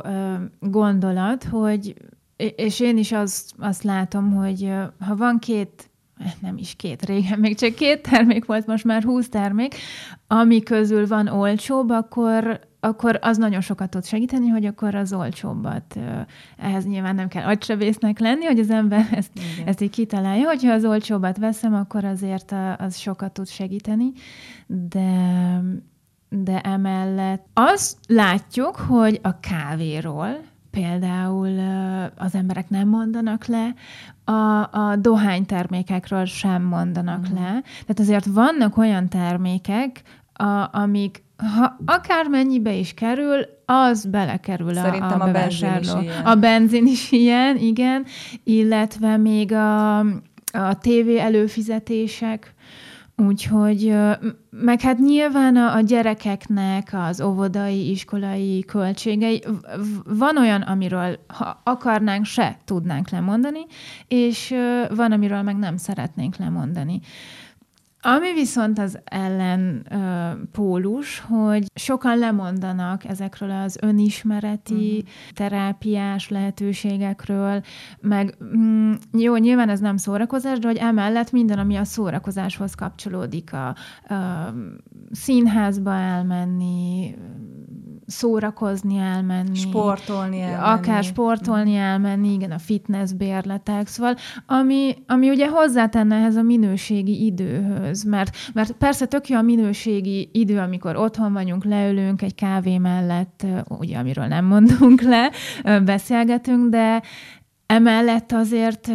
[0.60, 1.94] gondolat, hogy
[2.36, 5.90] és én is azt, azt látom, hogy ha van két
[6.40, 9.74] nem is két, régen még csak két termék volt, most már húsz termék,
[10.26, 15.98] ami közül van olcsóbb, akkor, akkor az nagyon sokat tud segíteni, hogy akkor az olcsóbbat.
[16.56, 19.30] Ehhez nyilván nem kell agysebésznek lenni, hogy az ember ezt,
[19.64, 20.46] ezt így kitalálja.
[20.46, 24.12] Hogyha az olcsóbbat veszem, akkor azért az sokat tud segíteni,
[24.66, 25.60] de,
[26.28, 31.58] de emellett azt látjuk, hogy a kávéról például
[32.16, 33.74] az emberek nem mondanak le,
[34.24, 37.34] a, a dohánytermékekről sem mondanak mm.
[37.34, 37.62] le.
[37.62, 41.22] Tehát azért vannak olyan termékek, a, amik
[41.56, 46.24] ha akármennyibe is kerül, az belekerül Szerintem a, a, a benzin is ilyen.
[46.24, 48.04] A benzin is ilyen, igen,
[48.44, 49.98] illetve még a,
[50.52, 52.54] a tévé előfizetések,
[53.16, 53.94] Úgyhogy,
[54.50, 59.42] meg hát nyilván a, gyerekeknek az óvodai, iskolai költségei,
[60.04, 63.66] van olyan, amiről ha akarnánk, se tudnánk lemondani,
[64.08, 64.54] és
[64.94, 67.00] van, amiről meg nem szeretnénk lemondani.
[68.04, 75.08] Ami viszont az ellen ö, pólus, hogy sokan lemondanak ezekről az önismereti, uh-huh.
[75.34, 77.62] terápiás lehetőségekről,
[78.00, 83.52] meg mm, jó, nyilván ez nem szórakozás, de hogy emellett minden, ami a szórakozáshoz kapcsolódik,
[83.52, 83.74] a, a
[85.10, 87.14] színházba elmenni,
[88.06, 89.54] szórakozni elmenni.
[89.54, 90.62] Sportolni elmenni.
[90.62, 97.24] Akár sportolni elmenni, igen, a fitness bérletek, szóval ami, ami ugye hozzátenne ehhez a minőségi
[97.24, 102.78] időhöz, mert, mert persze tök jó a minőségi idő, amikor otthon vagyunk, leülünk egy kávé
[102.78, 105.30] mellett, ugye, amiről nem mondunk le,
[105.80, 107.02] beszélgetünk, de
[107.66, 108.90] emellett azért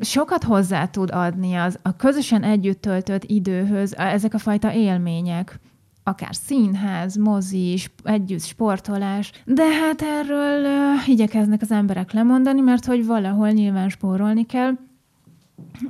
[0.00, 5.60] sokat hozzá tud adni az a közösen együtt töltött időhöz ezek a fajta élmények
[6.04, 13.06] akár színház, mozi, együtt sportolás, de hát erről uh, igyekeznek az emberek lemondani, mert hogy
[13.06, 14.72] valahol nyilván spórolni kell.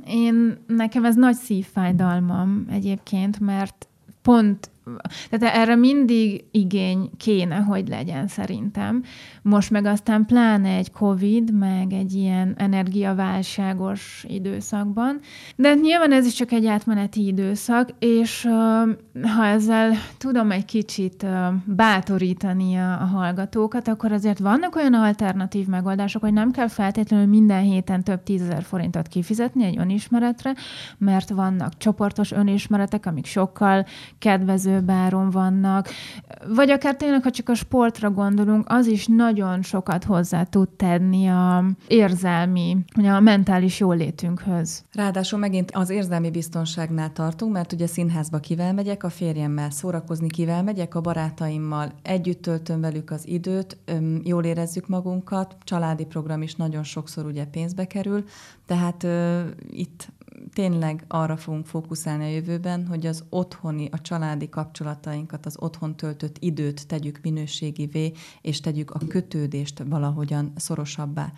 [0.07, 3.87] Én, nekem ez nagy szívfájdalmam egyébként, mert
[4.21, 4.69] pont
[5.29, 9.03] tehát erre mindig igény kéne, hogy legyen szerintem.
[9.41, 15.19] Most meg aztán pláne egy Covid, meg egy ilyen energiaválságos időszakban.
[15.55, 18.47] De nyilván ez is csak egy átmeneti időszak, és
[19.35, 21.25] ha ezzel tudom egy kicsit
[21.65, 27.61] bátorítani a, a hallgatókat, akkor azért vannak olyan alternatív megoldások, hogy nem kell feltétlenül minden
[27.61, 30.53] héten több tízezer forintot kifizetni egy önismeretre,
[30.97, 33.85] mert vannak csoportos önismeretek, amik sokkal
[34.19, 35.89] kedvező báron vannak,
[36.47, 41.27] vagy akár tényleg, ha csak a sportra gondolunk, az is nagyon sokat hozzá tud tenni
[41.27, 44.83] a érzelmi, a mentális jólétünkhöz.
[44.93, 50.63] Ráadásul megint az érzelmi biztonságnál tartunk, mert ugye színházba kivel megyek, a férjemmel szórakozni kivel
[50.63, 53.77] megyek, a barátaimmal együtt töltöm velük az időt,
[54.23, 58.23] jól érezzük magunkat, családi program is nagyon sokszor ugye pénzbe kerül,
[58.65, 60.07] tehát uh, itt
[60.53, 66.37] tényleg arra fogunk fókuszálni a jövőben, hogy az otthoni, a családi kapcsolatainkat, az otthon töltött
[66.39, 71.33] időt tegyük minőségivé, és tegyük a kötődést valahogyan szorosabbá.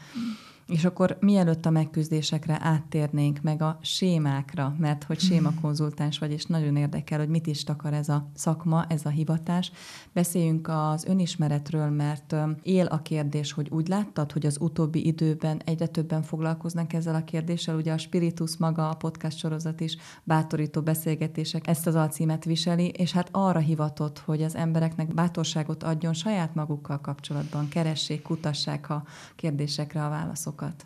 [0.68, 6.76] És akkor mielőtt a megküzdésekre áttérnénk meg a sémákra, mert hogy sémakonzultáns vagy, és nagyon
[6.76, 9.72] érdekel, hogy mit is takar ez a szakma, ez a hivatás.
[10.14, 15.88] Beszéljünk az önismeretről, mert él a kérdés, hogy úgy láttad, hogy az utóbbi időben egyre
[15.88, 17.76] többen foglalkoznak ezzel a kérdéssel.
[17.76, 23.12] Ugye a Spiritus maga, a podcast sorozat is bátorító beszélgetések ezt az alcímet viseli, és
[23.12, 29.04] hát arra hivatott, hogy az embereknek bátorságot adjon saját magukkal kapcsolatban, keressék, kutassák a
[29.36, 30.86] kérdésekre a válaszokat dolgokat.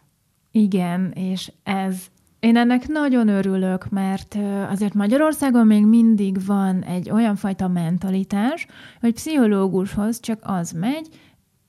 [0.52, 1.96] Igen, és ez
[2.40, 4.38] én ennek nagyon örülök, mert
[4.70, 8.68] azért Magyarországon még mindig van egy olyan fajta mentalitás,
[9.00, 11.08] hogy pszichológushoz csak az megy,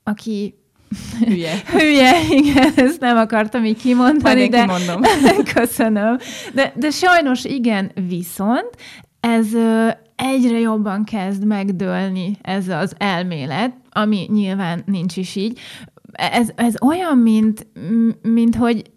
[0.02, 0.54] aki
[1.26, 1.52] Hülye.
[1.72, 5.00] Hülye, igen, ezt nem akartam így kimondani, de kimondom.
[5.54, 6.18] köszönöm.
[6.54, 8.70] De, de sajnos igen, viszont
[9.20, 9.46] ez
[10.16, 15.58] egyre jobban kezd megdőlni ez az elmélet, ami nyilván nincs is így
[16.12, 17.66] ez, ez olyan, mint,
[18.22, 18.90] mint hogy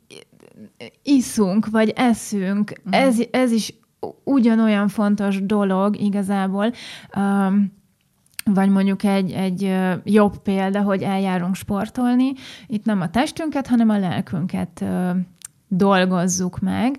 [1.04, 2.74] iszunk, vagy eszünk.
[2.86, 3.02] Uh-huh.
[3.02, 3.74] Ez, ez is
[4.24, 6.72] ugyanolyan fontos dolog igazából.
[7.18, 7.82] Um,
[8.46, 12.34] vagy mondjuk egy, egy jobb példa, hogy eljárunk sportolni.
[12.68, 14.86] Itt nem a testünket, hanem a lelkünket
[15.68, 16.98] dolgozzuk meg.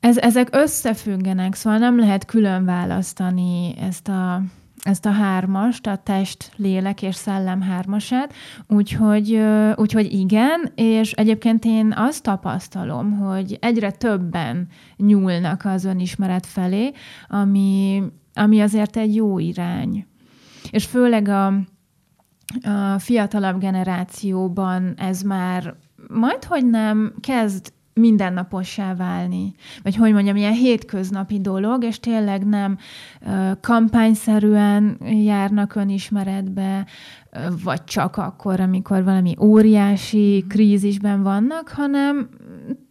[0.00, 4.42] Ez, ezek összefüggenek, szóval nem lehet külön választani ezt a
[4.84, 8.32] ezt a hármast, a test, lélek és szellem hármasát,
[8.68, 9.40] úgyhogy,
[9.74, 16.92] úgyhogy igen, és egyébként én azt tapasztalom, hogy egyre többen nyúlnak az önismeret felé,
[17.28, 18.02] ami,
[18.34, 20.06] ami azért egy jó irány.
[20.70, 25.74] És főleg a, a fiatalabb generációban ez már
[26.08, 29.54] majd, hogy nem kezd mindennapossá válni.
[29.82, 32.78] Vagy hogy mondjam, ilyen hétköznapi dolog, és tényleg nem
[33.20, 36.86] uh, kampányszerűen járnak önismeretbe,
[37.32, 42.28] uh, vagy csak akkor, amikor valami óriási krízisben vannak, hanem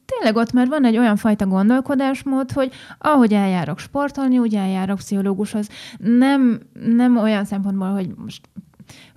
[0.06, 5.70] tényleg ott már van egy olyan fajta gondolkodásmód, hogy ahogy eljárok sportolni, úgy eljárok pszichológushoz.
[5.98, 8.50] Nem, nem olyan szempontból, hogy most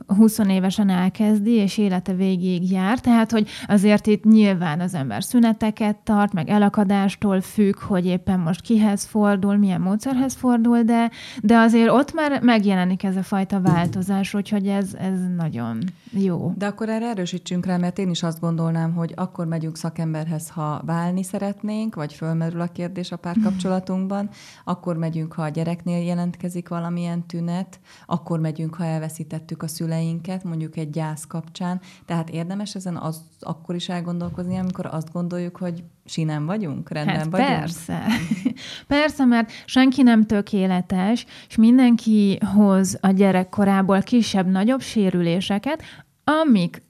[0.06, 5.96] 20 évesen elkezdi, és élete végéig jár, tehát, hogy azért itt nyilván az ember szüneteket
[5.96, 11.10] tart, meg elakadástól függ, hogy éppen most kihez fordul, milyen módszerhez fordul, de,
[11.42, 15.78] de azért ott már megjelenik ez a fajta változás, úgyhogy ez, ez nagyon
[16.10, 16.52] jó.
[16.56, 20.82] De akkor erre erősítsünk rá, mert én is azt gondolnám, hogy akkor megyünk szakemberhez, ha
[20.86, 24.28] válni szeretnénk, vagy fölmerül a kérdés a párkapcsolatunkban,
[24.64, 30.76] akkor megyünk, ha a gyereknél jelentkezik valamilyen tünet, akkor megyünk, ha elveszítettük a szüleinket, mondjuk
[30.76, 36.46] egy gyász kapcsán, tehát érdemes ezen az akkor is elgondolkozni, amikor azt gondoljuk, hogy sinem
[36.46, 37.48] vagyunk, rendben hát vagyunk?
[37.48, 38.02] Persze.
[38.86, 45.82] persze, mert senki nem tökéletes, és mindenki hoz a gyerekkorából kisebb-nagyobb sérüléseket,
[46.24, 46.82] amik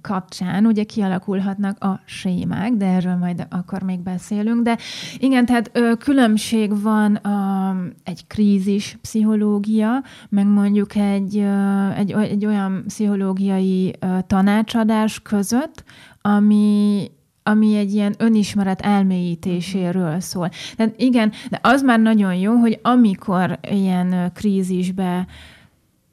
[0.00, 4.62] kapcsán ugye kialakulhatnak a sémák, de erről majd akkor még beszélünk.
[4.62, 4.78] De
[5.18, 12.46] igen, tehát ö, különbség van a, egy krízis pszichológia, meg mondjuk egy, ö, egy, egy
[12.46, 15.84] olyan pszichológiai ö, tanácsadás között,
[16.22, 17.10] ami,
[17.42, 20.50] ami egy ilyen önismeret elmélyítéséről szól.
[20.76, 25.26] Tehát igen, de az már nagyon jó, hogy amikor ilyen krízisbe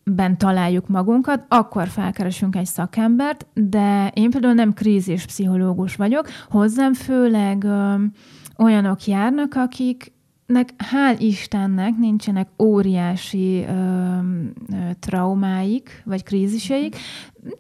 [0.09, 6.93] ben találjuk magunkat, akkor felkeresünk egy szakembert, de én például nem krízis pszichológus vagyok, hozzám
[6.93, 7.93] főleg ö,
[8.57, 10.15] olyanok járnak, akik
[10.45, 16.95] nek hál' Istennek nincsenek óriási ö, ö, traumáik, vagy kríziseik,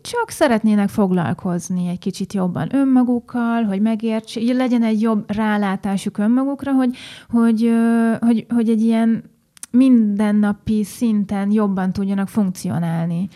[0.01, 6.95] csak szeretnének foglalkozni egy kicsit jobban önmagukkal, hogy megértsék, legyen egy jobb rálátásuk önmagukra, hogy,
[7.29, 9.23] hogy, ö, hogy, hogy egy ilyen
[9.71, 13.29] mindennapi szinten jobban tudjanak funkcionálni.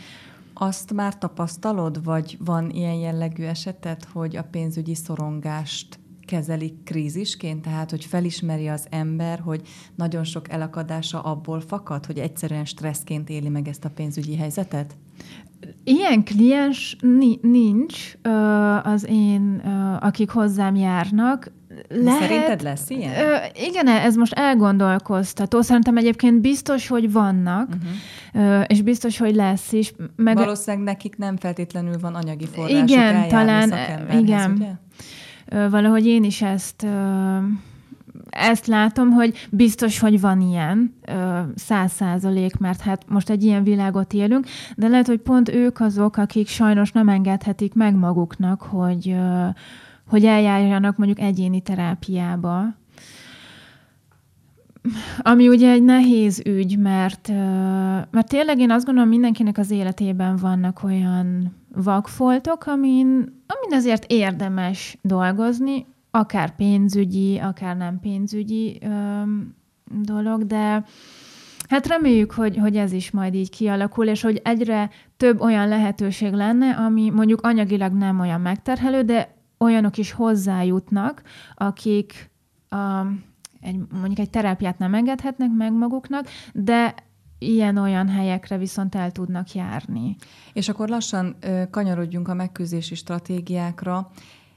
[0.54, 7.90] Azt már tapasztalod, vagy van ilyen jellegű esetet, hogy a pénzügyi szorongást kezelik krízisként, tehát
[7.90, 9.62] hogy felismeri az ember, hogy
[9.96, 14.96] nagyon sok elakadása abból fakad, hogy egyszerűen stresszként éli meg ezt a pénzügyi helyzetet?
[15.84, 16.98] Ilyen kliens
[17.42, 18.18] nincs
[18.84, 19.56] az én,
[20.00, 21.52] akik hozzám járnak.
[21.90, 23.14] Lehet, Szerinted lesz ilyen?
[23.14, 25.62] Ö, igen, ez most elgondolkoztató.
[25.62, 27.70] Szerintem egyébként biztos, hogy vannak,
[28.34, 28.50] uh-huh.
[28.50, 29.94] ö, és biztos, hogy lesz is.
[30.16, 30.36] Meg...
[30.36, 33.74] Valószínűleg nekik nem feltétlenül van anyagi forrásuk Igen, talán,
[34.12, 34.52] igen.
[34.52, 34.72] Ugye?
[35.46, 36.84] Ö, valahogy én is ezt...
[36.84, 37.38] Ö,
[38.30, 40.96] ezt látom, hogy biztos, hogy van ilyen,
[41.56, 46.18] száz százalék, mert hát most egy ilyen világot élünk, de lehet, hogy pont ők azok,
[46.18, 49.16] akik sajnos nem engedhetik meg maguknak, hogy,
[50.12, 52.64] hogy eljárjanak mondjuk egyéni terápiába.
[55.20, 57.28] Ami ugye egy nehéz ügy, mert,
[58.12, 63.08] mert tényleg én azt gondolom, mindenkinek az életében vannak olyan vakfoltok, amin,
[63.48, 69.56] amin azért érdemes dolgozni, akár pénzügyi, akár nem pénzügyi öm,
[70.02, 70.84] dolog, de
[71.68, 76.34] hát reméljük, hogy, hogy ez is majd így kialakul, és hogy egyre több olyan lehetőség
[76.34, 81.22] lenne, ami mondjuk anyagilag nem olyan megterhelő, de olyanok is hozzájutnak,
[81.54, 82.30] akik
[82.70, 83.06] a,
[83.60, 86.96] egy, mondjuk egy terápiát nem engedhetnek meg maguknak, de
[87.38, 90.16] ilyen-olyan helyekre viszont el tudnak járni.
[90.54, 91.36] És akkor lassan
[91.72, 94.12] kanyarodjunk a megküzdési stratégiákra.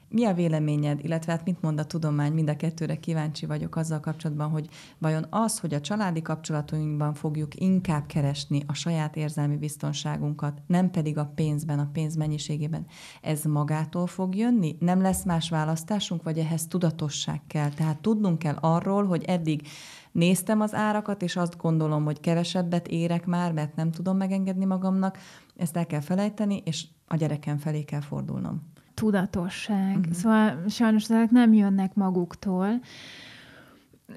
[0.08, 4.00] Mi a véleményed, illetve hát mit mond a tudomány, mind a kettőre kíváncsi vagyok azzal
[4.00, 10.62] kapcsolatban, hogy vajon az, hogy a családi kapcsolatunkban fogjuk inkább keresni a saját érzelmi biztonságunkat,
[10.66, 12.86] nem pedig a pénzben, a pénz mennyiségében,
[13.22, 14.76] ez magától fog jönni?
[14.80, 17.68] Nem lesz más választásunk, vagy ehhez tudatosság kell?
[17.68, 19.68] Tehát tudnunk kell arról, hogy eddig
[20.12, 25.18] néztem az árakat, és azt gondolom, hogy kevesebbet érek már, mert nem tudom megengedni magamnak,
[25.56, 29.96] ezt el kell felejteni, és a gyerekem felé kell fordulnom tudatosság.
[29.96, 30.12] Uh-huh.
[30.12, 32.80] Szóval sajnos ezek nem jönnek maguktól.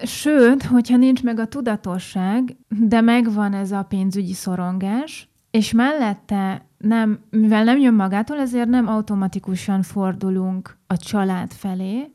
[0.03, 7.19] Sőt, hogyha nincs meg a tudatosság, de megvan ez a pénzügyi szorongás, és mellette nem,
[7.29, 12.11] mivel nem jön magától, ezért nem automatikusan fordulunk a család felé,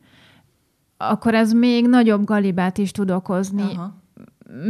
[0.96, 3.94] akkor ez még nagyobb galibát is tud okozni, Aha.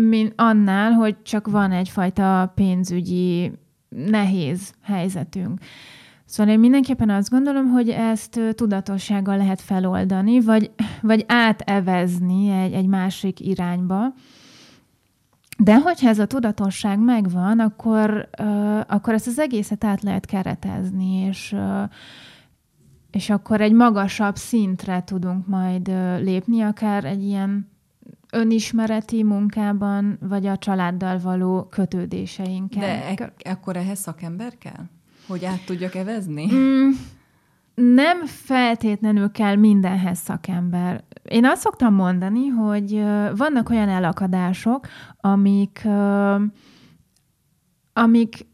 [0.09, 3.53] mint annál, hogy csak van egyfajta pénzügyi
[3.89, 5.61] nehéz helyzetünk.
[6.33, 10.71] Szóval én mindenképpen azt gondolom, hogy ezt tudatossággal lehet feloldani, vagy,
[11.03, 14.15] vagy átevezni egy, egy másik irányba.
[15.59, 18.29] De hogyha ez a tudatosság megvan, akkor,
[18.87, 21.57] akkor ezt az egészet át lehet keretezni, és,
[23.11, 27.71] és akkor egy magasabb szintre tudunk majd lépni, akár egy ilyen
[28.31, 33.15] önismereti munkában, vagy a családdal való kötődéseinkkel.
[33.17, 34.85] De e- akkor ehhez szakember kell?
[35.33, 36.49] Hogy át tudjak evezni?
[36.55, 36.91] Mm,
[37.75, 41.05] nem feltétlenül kell mindenhez szakember.
[41.23, 43.03] Én azt szoktam mondani, hogy
[43.37, 44.87] vannak olyan elakadások,
[45.21, 45.89] amik,
[47.93, 48.47] amik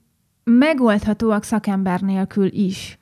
[0.45, 2.99] megoldhatóak szakember nélkül is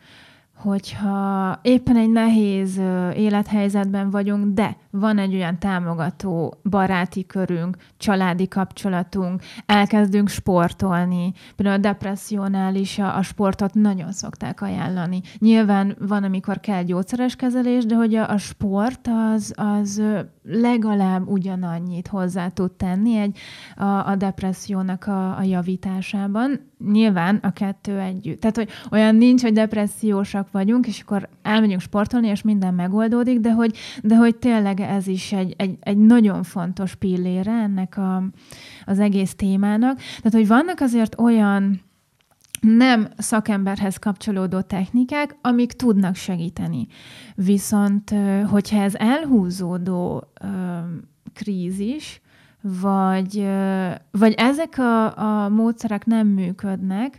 [0.56, 2.80] hogyha éppen egy nehéz
[3.14, 11.32] élethelyzetben vagyunk, de van egy olyan támogató baráti körünk, családi kapcsolatunk, elkezdünk sportolni.
[11.56, 15.20] Például a depressziónál is a, a sportot nagyon szokták ajánlani.
[15.38, 20.02] Nyilván van, amikor kell gyógyszeres kezelés, de hogy a, a sport az, az
[20.42, 23.38] legalább ugyanannyit hozzá tud tenni egy,
[23.76, 26.60] a, a depressziónak a, a javításában.
[26.90, 28.40] Nyilván a kettő együtt.
[28.40, 33.52] Tehát, hogy olyan nincs, hogy depressziósak vagyunk, és akkor elmegyünk sportolni, és minden megoldódik, de
[33.52, 38.22] hogy, de hogy tényleg ez is egy, egy, egy nagyon fontos pillére ennek a,
[38.84, 39.96] az egész témának.
[39.96, 41.80] Tehát, hogy vannak azért olyan
[42.60, 46.86] nem szakemberhez kapcsolódó technikák, amik tudnak segíteni.
[47.34, 48.14] Viszont,
[48.50, 50.24] hogyha ez elhúzódó
[51.34, 52.20] krízis,
[52.80, 53.48] vagy,
[54.10, 57.18] vagy ezek a, a módszerek nem működnek,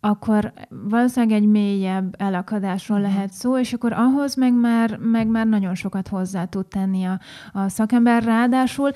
[0.00, 3.06] akkor valószínűleg egy mélyebb elakadásról mhm.
[3.06, 7.20] lehet szó, és akkor ahhoz meg már, meg már nagyon sokat hozzá tud tenni a,
[7.52, 8.22] a szakember.
[8.22, 8.90] Ráadásul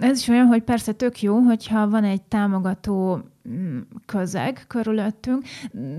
[0.00, 3.20] ez is olyan, hogy persze tök jó, hogyha van egy támogató
[4.06, 5.44] közeg körülöttünk,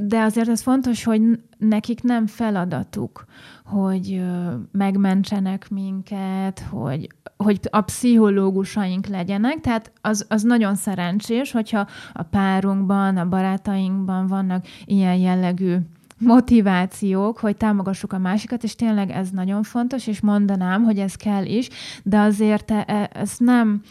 [0.08, 1.22] de azért ez fontos, hogy
[1.58, 3.26] nekik nem feladatuk,
[3.66, 4.24] hogy
[4.72, 13.18] megmentsenek minket, hogy hogy a pszichológusaink legyenek, tehát az, az nagyon szerencsés, hogyha a párunkban,
[13.18, 15.76] a barátainkban vannak ilyen jellegű
[16.20, 21.46] motivációk, hogy támogassuk a másikat, és tényleg ez nagyon fontos, és mondanám, hogy ez kell
[21.46, 21.70] is,
[22.04, 23.82] de azért e, e, ez nem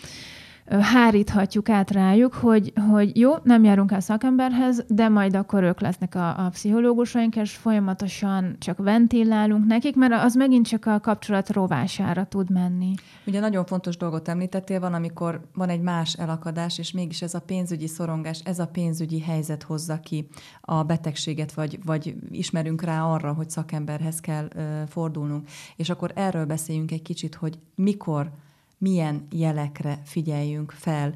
[0.71, 6.15] háríthatjuk át rájuk, hogy, hogy jó, nem járunk el szakemberhez, de majd akkor ők lesznek
[6.15, 12.25] a, a pszichológusaink, és folyamatosan csak ventilálunk nekik, mert az megint csak a kapcsolat rovására
[12.25, 12.95] tud menni.
[13.27, 17.41] Ugye nagyon fontos dolgot említettél, van, amikor van egy más elakadás, és mégis ez a
[17.41, 20.29] pénzügyi szorongás, ez a pénzügyi helyzet hozza ki
[20.61, 25.49] a betegséget, vagy, vagy ismerünk rá arra, hogy szakemberhez kell uh, fordulnunk.
[25.77, 28.31] És akkor erről beszéljünk egy kicsit, hogy mikor
[28.79, 31.15] milyen jelekre figyeljünk fel,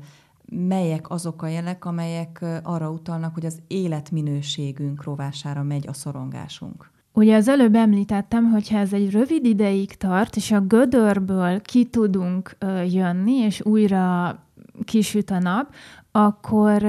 [0.52, 6.90] melyek azok a jelek, amelyek arra utalnak, hogy az életminőségünk rovására megy a szorongásunk.
[7.12, 11.84] Ugye az előbb említettem, hogy ha ez egy rövid ideig tart, és a gödörből ki
[11.84, 12.56] tudunk
[12.88, 14.38] jönni, és újra
[14.84, 15.74] kisüt a nap,
[16.12, 16.82] akkor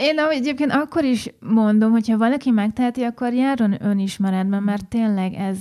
[0.00, 5.58] én egyébként akkor is mondom, hogyha valaki megteheti, akkor járjon önismeretben, mert tényleg ez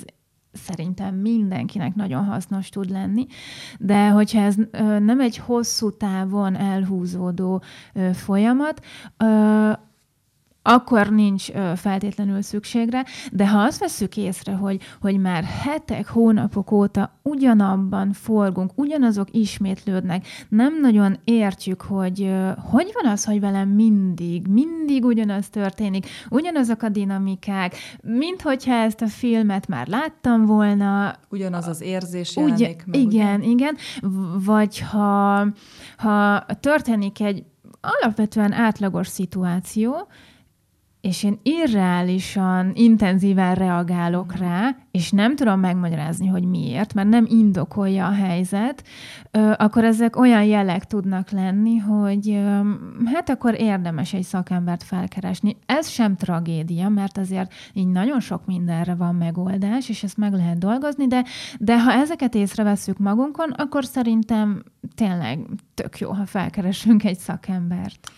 [0.54, 3.26] szerintem mindenkinek nagyon hasznos tud lenni,
[3.80, 4.56] de hogyha ez
[5.00, 7.62] nem egy hosszú távon elhúzódó
[8.14, 8.86] folyamat,
[10.64, 11.46] akkor nincs
[11.76, 18.72] feltétlenül szükségre, de ha azt veszük észre, hogy, hogy már hetek, hónapok óta ugyanabban forgunk,
[18.76, 22.32] ugyanazok ismétlődnek, nem nagyon értjük, hogy
[22.70, 29.02] hogy van az, hogy velem mindig, mindig ugyanaz történik, ugyanazok a dinamikák, mint hogyha ezt
[29.02, 31.16] a filmet már láttam volna.
[31.30, 33.00] Ugyanaz az érzés jelenik Ugye, meg.
[33.00, 33.50] Igen, ugye?
[33.50, 33.78] igen.
[34.46, 35.48] Vagy ha,
[35.98, 37.44] ha történik egy
[37.82, 40.08] alapvetően átlagos szituáció,
[41.04, 48.08] és én irreálisan, intenzíven reagálok rá, és nem tudom megmagyarázni, hogy miért, mert nem indokolja
[48.08, 48.84] a helyzet,
[49.58, 52.40] akkor ezek olyan jelek tudnak lenni, hogy
[53.06, 55.58] hát akkor érdemes egy szakembert felkeresni.
[55.66, 60.58] Ez sem tragédia, mert azért így nagyon sok mindenre van megoldás, és ezt meg lehet
[60.58, 61.24] dolgozni, de,
[61.60, 64.64] de ha ezeket észreveszünk magunkon, akkor szerintem
[64.96, 65.40] tényleg
[65.74, 68.12] tök jó, ha felkeresünk egy szakembert.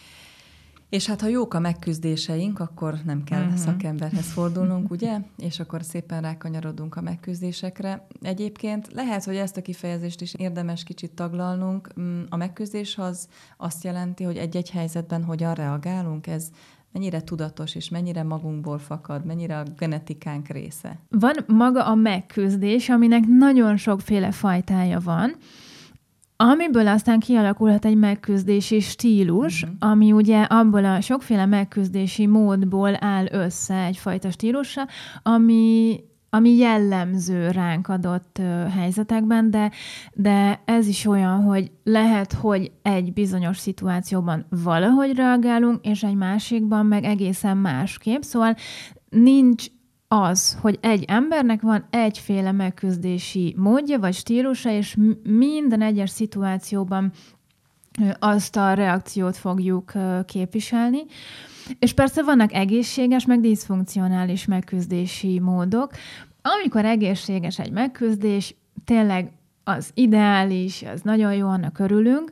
[0.90, 3.58] És hát ha jók a megküzdéseink, akkor nem kell uh-huh.
[3.58, 5.20] szakemberhez fordulnunk, ugye?
[5.38, 8.08] És akkor szépen rákanyarodunk a megküzdésekre.
[8.22, 12.00] Egyébként lehet, hogy ezt a kifejezést is érdemes kicsit taglalnunk.
[12.00, 13.28] Mm, a megküzdés az
[13.58, 16.28] azt jelenti, hogy egy-egy helyzetben hogyan reagálunk.
[16.28, 16.50] Ez
[16.96, 21.00] mennyire tudatos, és mennyire magunkból fakad, mennyire a genetikánk része.
[21.10, 25.36] Van maga a megküzdés, aminek nagyon sokféle fajtája van.
[26.38, 29.78] Amiből aztán kialakulhat egy megküzdési stílus, uh-huh.
[29.80, 34.88] ami ugye abból a sokféle megküzdési módból áll össze egyfajta stílusra,
[35.24, 38.42] ami ami jellemző ránk adott
[38.76, 39.72] helyzetekben, de,
[40.14, 46.86] de ez is olyan, hogy lehet, hogy egy bizonyos szituációban valahogy reagálunk, és egy másikban
[46.86, 48.22] meg egészen másképp.
[48.22, 48.56] Szóval
[49.10, 49.66] nincs
[50.08, 57.12] az, hogy egy embernek van egyféle megküzdési módja vagy stílusa, és minden egyes szituációban
[58.20, 59.92] azt a reakciót fogjuk
[60.26, 61.00] képviselni.
[61.80, 65.92] És persze vannak egészséges, meg diszfunkcionális megküzdési módok.
[66.42, 69.32] Amikor egészséges egy megküzdés, tényleg
[69.64, 72.32] az ideális, az nagyon jó, annak örülünk,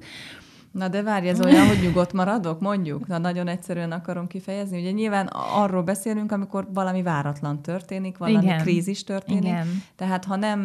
[0.73, 3.07] Na de várj, ez olyan, hogy nyugodt maradok, mondjuk?
[3.07, 4.79] Na nagyon egyszerűen akarom kifejezni.
[4.79, 8.61] Ugye nyilván arról beszélünk, amikor valami váratlan történik, valami Igen.
[8.61, 9.43] krízis történik.
[9.43, 9.67] Igen.
[9.95, 10.59] Tehát ha nem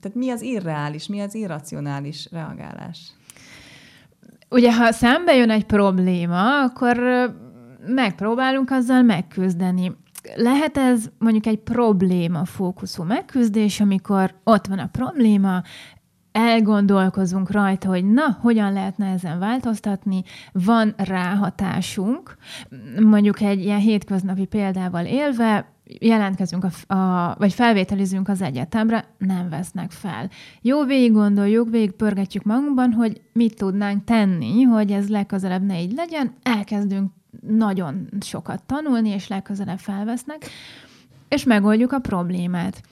[0.00, 2.98] Tehát mi az irreális, mi az irracionális reagálás?
[4.48, 6.98] Ugye, ha szembe jön egy probléma, akkor
[7.86, 9.96] megpróbálunk azzal megküzdeni.
[10.36, 15.62] Lehet ez mondjuk egy probléma fókuszú megküzdés, amikor ott van a probléma,
[16.32, 20.22] elgondolkozunk rajta, hogy na, hogyan lehetne ezen változtatni,
[20.52, 22.36] van ráhatásunk,
[23.00, 29.90] mondjuk egy ilyen hétköznapi példával élve, jelentkezünk, a, a, vagy felvételizünk az egyetemre, nem vesznek
[29.90, 30.30] fel.
[30.60, 35.92] Jó, végig gondoljuk, végig pörgetjük magunkban, hogy mit tudnánk tenni, hogy ez legközelebb ne így
[35.92, 37.10] legyen, elkezdünk
[37.46, 40.46] nagyon sokat tanulni, és legközelebb felvesznek,
[41.28, 42.82] és megoldjuk a problémát.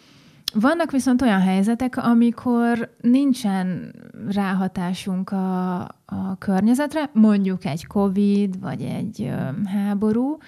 [0.55, 3.95] Vannak viszont olyan helyzetek, amikor nincsen
[4.29, 9.31] ráhatásunk a, a környezetre, mondjuk egy COVID, vagy egy
[9.65, 10.39] háború,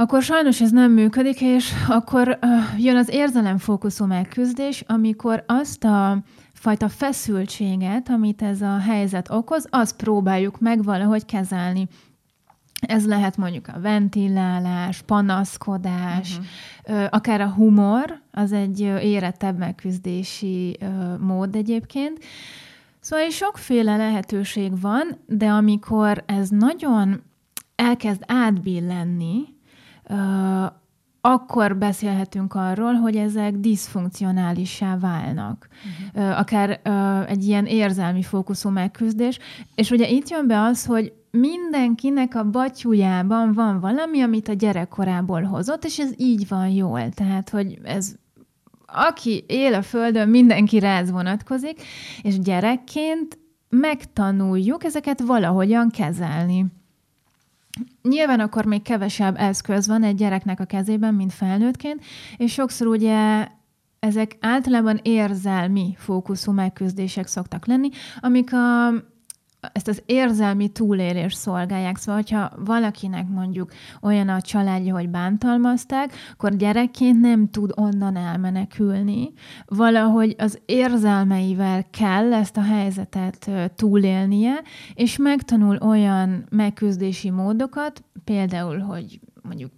[0.00, 2.38] akkor sajnos ez nem működik, és akkor
[2.78, 9.96] jön az érzelemfókuszú megküzdés, amikor azt a fajta feszültséget, amit ez a helyzet okoz, azt
[9.96, 11.88] próbáljuk meg valahogy kezelni.
[12.80, 16.38] Ez lehet mondjuk a ventilálás, panaszkodás,
[16.86, 17.06] uh-huh.
[17.10, 20.78] akár a humor, az egy érettebb megküzdési
[21.18, 22.18] mód egyébként.
[23.00, 27.22] Szóval sokféle lehetőség van, de amikor ez nagyon
[27.76, 29.42] elkezd átbillenni,
[31.20, 35.68] akkor beszélhetünk arról, hogy ezek diszfunkcionálissá válnak.
[36.14, 36.38] Uh-huh.
[36.38, 36.80] Akár
[37.28, 39.38] egy ilyen érzelmi fókuszú megküzdés.
[39.74, 45.42] És ugye itt jön be az, hogy mindenkinek a batyujában van valami, amit a gyerekkorából
[45.42, 47.08] hozott, és ez így van jól.
[47.08, 48.14] Tehát, hogy ez
[48.92, 51.82] aki él a Földön, mindenki ráz vonatkozik,
[52.22, 56.66] és gyerekként megtanuljuk ezeket valahogyan kezelni.
[58.02, 62.04] Nyilván akkor még kevesebb eszköz van egy gyereknek a kezében, mint felnőttként,
[62.36, 63.46] és sokszor ugye
[63.98, 67.88] ezek általában érzelmi fókuszú megküzdések szoktak lenni,
[68.20, 68.88] amik a,
[69.72, 71.96] ezt az érzelmi túlélés szolgálják.
[71.96, 79.32] Szóval, hogyha valakinek mondjuk olyan a családja, hogy bántalmazták, akkor gyerekként nem tud onnan elmenekülni.
[79.66, 84.62] Valahogy az érzelmeivel kell ezt a helyzetet túlélnie,
[84.94, 89.70] és megtanul olyan megküzdési módokat, például, hogy mondjuk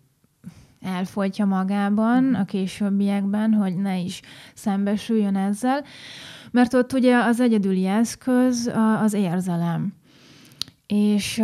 [0.81, 4.21] elfolytja magában a későbbiekben, hogy ne is
[4.55, 5.85] szembesüljön ezzel,
[6.51, 8.71] mert ott ugye az egyedüli eszköz
[9.03, 9.93] az érzelem.
[10.93, 11.43] És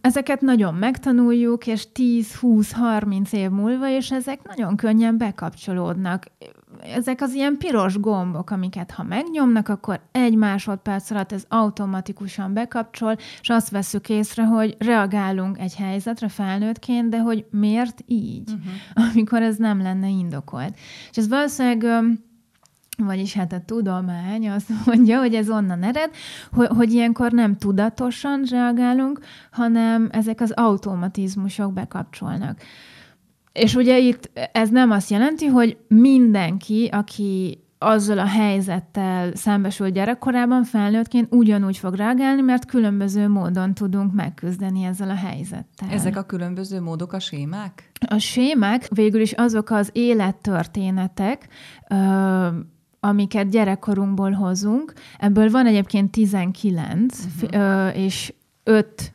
[0.00, 6.24] ezeket nagyon megtanuljuk, és 10-20-30 év múlva, és ezek nagyon könnyen bekapcsolódnak.
[6.94, 13.16] Ezek az ilyen piros gombok, amiket ha megnyomnak, akkor egy másodperc alatt ez automatikusan bekapcsol,
[13.40, 19.08] és azt veszük észre, hogy reagálunk egy helyzetre felnőttként, de hogy miért így, uh-huh.
[19.12, 20.76] amikor ez nem lenne indokolt.
[21.10, 22.04] És ez valószínűleg
[22.96, 26.10] vagyis hát a tudomány azt mondja, hogy ez onnan ered,
[26.52, 29.20] hogy, hogy ilyenkor nem tudatosan reagálunk,
[29.50, 32.60] hanem ezek az automatizmusok bekapcsolnak.
[33.52, 40.64] És ugye itt ez nem azt jelenti, hogy mindenki, aki azzal a helyzettel szembesül gyerekkorában,
[40.64, 45.88] felnőttként ugyanúgy fog reagálni, mert különböző módon tudunk megküzdeni ezzel a helyzettel.
[45.90, 47.90] Ezek a különböző módok a sémák?
[48.08, 51.48] A sémák végül is azok az élettörténetek,
[53.06, 54.92] amiket gyerekkorunkból hozunk.
[55.18, 57.98] Ebből van egyébként 19, uh-huh.
[57.98, 58.32] és
[58.64, 59.14] 5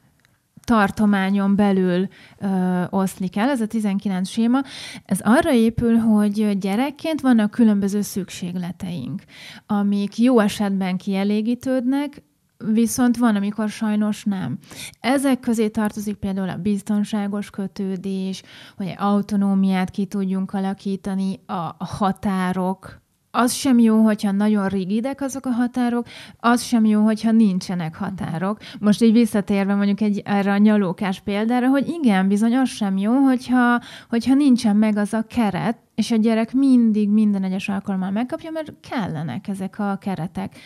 [0.64, 4.60] tartományon belül ö, oszlik el, ez a 19 séma.
[5.06, 9.22] Ez arra épül, hogy gyerekként vannak különböző szükségleteink,
[9.66, 12.24] amik jó esetben kielégítődnek,
[12.58, 14.58] viszont van, amikor sajnos nem.
[15.00, 18.42] Ezek közé tartozik például a biztonságos kötődés,
[18.78, 23.01] hogy autonómiát ki tudjunk alakítani, a határok,
[23.32, 26.06] az sem jó, hogyha nagyon rigidek azok a határok,
[26.40, 28.58] az sem jó, hogyha nincsenek határok.
[28.80, 33.14] Most így visszatérve mondjuk egy erre a nyalókás példára, hogy igen, bizony az sem jó,
[33.14, 38.52] hogyha, hogyha nincsen meg az a keret, és a gyerek mindig minden egyes alkalommal megkapja,
[38.52, 40.58] mert kellenek ezek a keretek.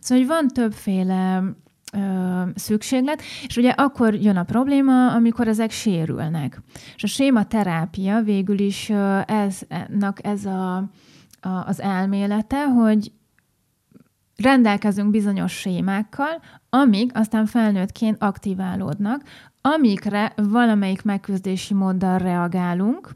[0.00, 1.42] Szóval, hogy van többféle
[2.54, 6.62] szükséglet, és ugye akkor jön a probléma, amikor ezek sérülnek.
[6.96, 9.60] És a séma terápia végül is ö, ez,
[10.22, 10.90] ez a a,
[11.40, 13.12] az elmélete, hogy
[14.36, 19.22] rendelkezünk bizonyos sémákkal, amik aztán felnőttként aktiválódnak,
[19.60, 23.10] amikre valamelyik megküzdési móddal reagálunk,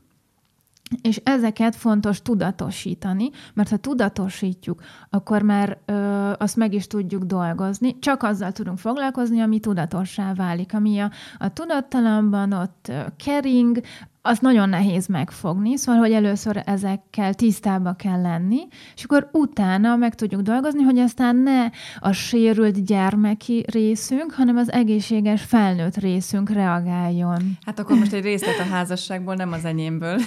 [1.02, 7.98] és ezeket fontos tudatosítani, mert ha tudatosítjuk, akkor már ö, azt meg is tudjuk dolgozni,
[7.98, 13.80] csak azzal tudunk foglalkozni, ami tudatossá válik, ami a, a tudattalamban ott kering,
[14.22, 18.58] azt nagyon nehéz megfogni, szóval, hogy először ezekkel tisztába kell lenni,
[18.96, 21.66] és akkor utána meg tudjuk dolgozni, hogy aztán ne
[21.98, 27.58] a sérült gyermeki részünk, hanem az egészséges felnőtt részünk reagáljon.
[27.66, 30.20] Hát akkor most egy részlet a házasságból, nem az enyémből,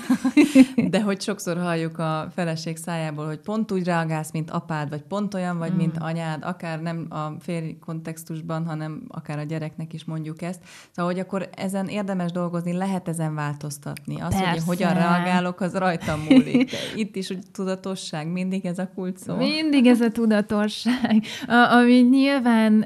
[0.91, 5.33] de hogy sokszor halljuk a feleség szájából, hogy pont úgy reagálsz, mint apád, vagy pont
[5.33, 5.77] olyan vagy, mm.
[5.77, 10.61] mint anyád, akár nem a férj kontextusban, hanem akár a gyereknek is mondjuk ezt.
[10.91, 14.21] Szóval, hogy akkor ezen érdemes dolgozni, lehet ezen változtatni változtatni.
[14.21, 14.49] Az, Persze.
[14.49, 16.71] hogy hogyan reagálok, az rajtam múlik.
[16.71, 19.35] De itt is úgy tudatosság, mindig ez a kult szó.
[19.35, 21.23] Mindig ez a tudatosság.
[21.47, 22.83] A, ami nyilván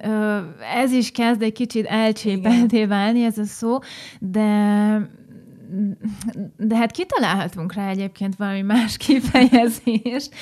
[0.76, 3.80] ez is kezd egy kicsit elcsépelté válni, ez a szó,
[4.20, 5.10] de
[6.58, 10.36] de hát kitalálhatunk rá egyébként valami más kifejezést,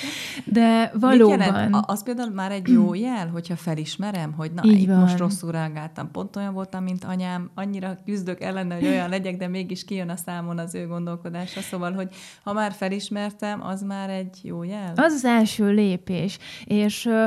[0.44, 1.84] de valóban...
[1.86, 4.98] Az például már egy jó jel, hogyha felismerem, hogy na, Így van.
[4.98, 9.48] most rosszul reagáltam, pont olyan voltam, mint anyám, annyira küzdök ellene, hogy olyan legyek, de
[9.48, 12.08] mégis kijön a számon az ő gondolkodása, szóval, hogy
[12.42, 14.92] ha már felismertem, az már egy jó jel?
[14.96, 17.24] Az az első lépés, és uh,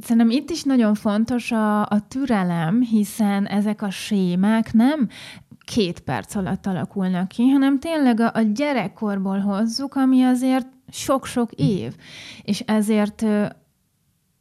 [0.00, 5.08] szerintem itt is nagyon fontos a, a türelem, hiszen ezek a sémák nem
[5.70, 11.94] két perc alatt alakulnak ki, hanem tényleg a, a gyerekkorból hozzuk, ami azért sok-sok év.
[12.42, 13.24] És ezért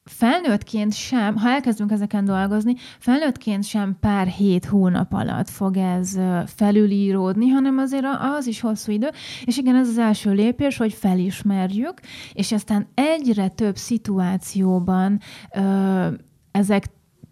[0.03, 7.47] felnőttként sem, ha elkezdünk ezeken dolgozni, felnőttként sem pár hét hónap alatt fog ez felülíródni,
[7.47, 8.05] hanem azért
[8.37, 9.09] az is hosszú idő.
[9.45, 11.99] És igen, ez az első lépés, hogy felismerjük,
[12.33, 15.19] és aztán egyre több szituációban
[15.55, 16.07] ö,
[16.51, 16.85] ezek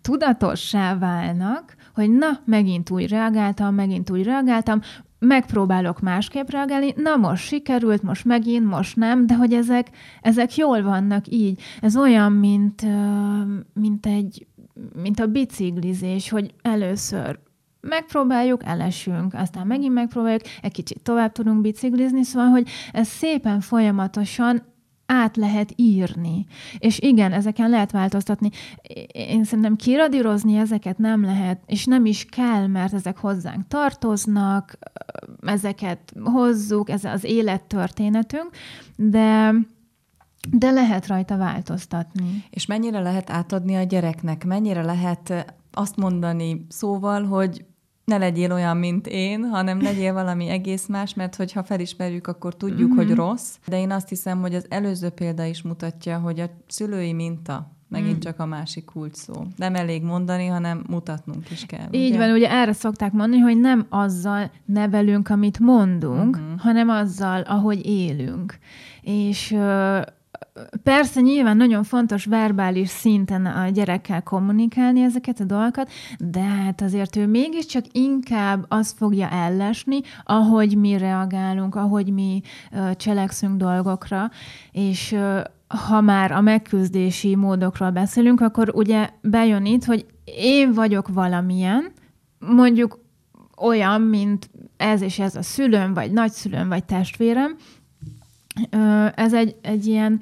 [0.08, 4.82] tudatossá válnak, hogy na, megint úgy reagáltam, megint úgy reagáltam,
[5.20, 9.88] megpróbálok másképp reagálni, na most sikerült, most megint, most nem, de hogy ezek,
[10.22, 11.62] ezek jól vannak így.
[11.82, 12.86] Ez olyan, mint,
[13.74, 14.48] mint egy
[15.02, 17.40] mint a biciklizés, hogy először
[17.82, 24.62] megpróbáljuk, elesünk, aztán megint megpróbáljuk, egy kicsit tovább tudunk biciklizni, szóval, hogy ez szépen folyamatosan
[25.08, 26.46] át lehet írni.
[26.78, 28.50] És igen, ezeken lehet változtatni.
[29.12, 34.78] Én szerintem kiradírozni ezeket nem lehet, és nem is kell, mert ezek hozzánk tartoznak,
[35.42, 38.50] ezeket hozzuk, ez az élettörténetünk,
[38.96, 39.54] de
[40.52, 42.44] de lehet rajta változtatni.
[42.50, 44.46] És mennyire lehet átadni a gyereknek?
[44.46, 47.66] Mennyire lehet azt mondani szóval, hogy
[48.12, 52.88] ne legyél olyan, mint én, hanem legyél valami egész más, mert hogyha felismerjük, akkor tudjuk,
[52.90, 52.98] mm-hmm.
[52.98, 53.56] hogy rossz.
[53.66, 58.16] De én azt hiszem, hogy az előző példa is mutatja, hogy a szülői minta megint
[58.16, 58.20] mm.
[58.20, 59.34] csak a másik kult szó.
[59.56, 61.88] Nem elég mondani, hanem mutatnunk is kell.
[61.92, 62.18] Így ugye?
[62.18, 66.56] van, ugye erre szokták mondani, hogy nem azzal nevelünk, amit mondunk, mm-hmm.
[66.58, 68.58] hanem azzal, ahogy élünk.
[69.02, 69.58] És
[70.84, 77.16] persze nyilván nagyon fontos verbális szinten a gyerekkel kommunikálni ezeket a dolgokat, de hát azért
[77.16, 82.42] ő mégiscsak inkább azt fogja ellesni, ahogy mi reagálunk, ahogy mi
[82.96, 84.32] cselekszünk dolgokra,
[84.72, 85.16] és
[85.68, 91.92] ha már a megküzdési módokról beszélünk, akkor ugye bejön itt, hogy én vagyok valamilyen,
[92.40, 93.00] mondjuk
[93.58, 97.56] olyan, mint ez és ez a szülőm, vagy nagyszülőm, vagy testvérem,
[99.16, 100.20] ez egy, egy ilyen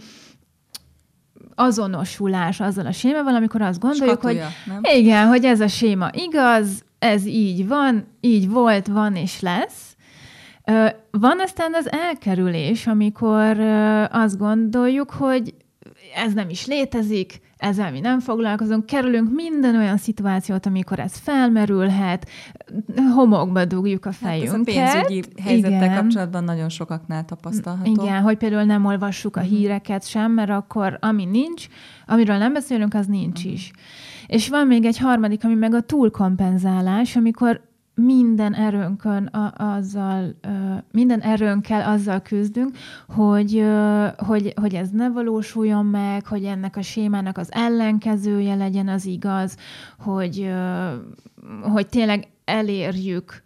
[1.55, 4.81] azonosulás azzal a sémával, amikor azt gondoljuk, Skatuja, hogy nem?
[4.95, 9.95] igen, hogy ez a séma igaz, ez így van, így volt, van és lesz.
[11.11, 13.59] Van aztán az elkerülés, amikor
[14.11, 15.53] azt gondoljuk, hogy
[16.15, 22.29] ez nem is létezik, ezzel mi nem foglalkozunk, kerülünk minden olyan szituációt, amikor ez felmerülhet,
[23.15, 24.51] homokba dugjuk a fejünket.
[24.51, 25.95] Hát ez a pénzügyi helyzettel Igen.
[25.95, 27.91] kapcsolatban nagyon sokaknál tapasztalható.
[27.91, 29.49] Igen, hogy például nem olvassuk a mhm.
[29.49, 31.67] híreket sem, mert akkor ami nincs,
[32.05, 33.53] amiről nem beszélünk, az nincs uh-huh.
[33.53, 33.71] is.
[34.27, 37.61] És van még egy harmadik, ami meg a túlkompenzálás, amikor
[37.95, 40.35] minden erőnkön a, azzal,
[40.91, 42.77] minden erőnkkel azzal küzdünk,
[43.07, 43.65] hogy,
[44.17, 49.57] hogy, hogy ez ne valósuljon meg, hogy ennek a sémának az ellenkezője legyen az igaz,
[49.99, 50.53] hogy,
[51.61, 53.43] hogy tényleg elérjük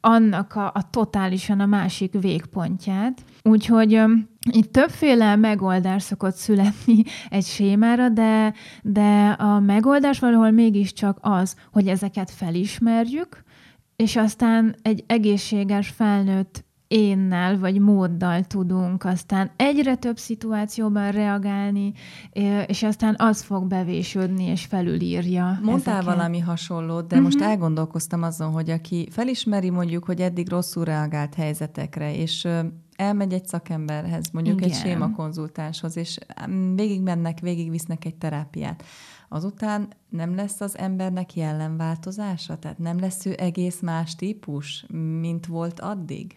[0.00, 3.24] annak a, a totálisan a másik végpontját.
[3.42, 4.02] Úgyhogy
[4.50, 11.88] itt többféle megoldás szokott születni egy sémára, de, de a megoldás valahol mégiscsak az, hogy
[11.88, 13.42] ezeket felismerjük,
[13.96, 21.92] és aztán egy egészséges felnőtt énnel vagy móddal tudunk aztán egyre több szituációban reagálni,
[22.66, 25.58] és aztán az fog bevésődni és felülírja.
[25.62, 26.14] Mondtál ezeket.
[26.14, 27.22] valami hasonlót, de uh-huh.
[27.22, 32.48] most elgondolkoztam azon, hogy aki felismeri mondjuk, hogy eddig rosszul reagált helyzetekre, és
[32.96, 34.70] elmegy egy szakemberhez, mondjuk Igen.
[34.70, 36.18] egy sémakonzultánshoz, és
[36.74, 38.84] végig mennek, végig visznek egy terápiát.
[39.28, 42.58] Azután nem lesz az embernek jellemváltozása?
[42.58, 44.86] Tehát nem lesz ő egész más típus,
[45.20, 46.36] mint volt addig?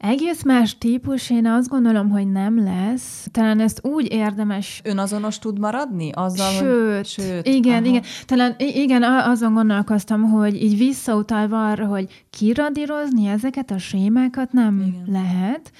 [0.00, 3.28] Egész más típus, én azt gondolom, hogy nem lesz.
[3.30, 4.80] Talán ezt úgy érdemes...
[4.84, 6.10] Önazonos tud maradni?
[6.14, 7.06] Azzal, sőt, hogy...
[7.06, 7.84] sőt, igen, aha.
[7.84, 8.02] igen.
[8.24, 15.04] Talán igen, azon gondolkoztam, hogy így visszautalva arra, hogy kiradírozni ezeket a sémákat nem igen.
[15.06, 15.72] lehet,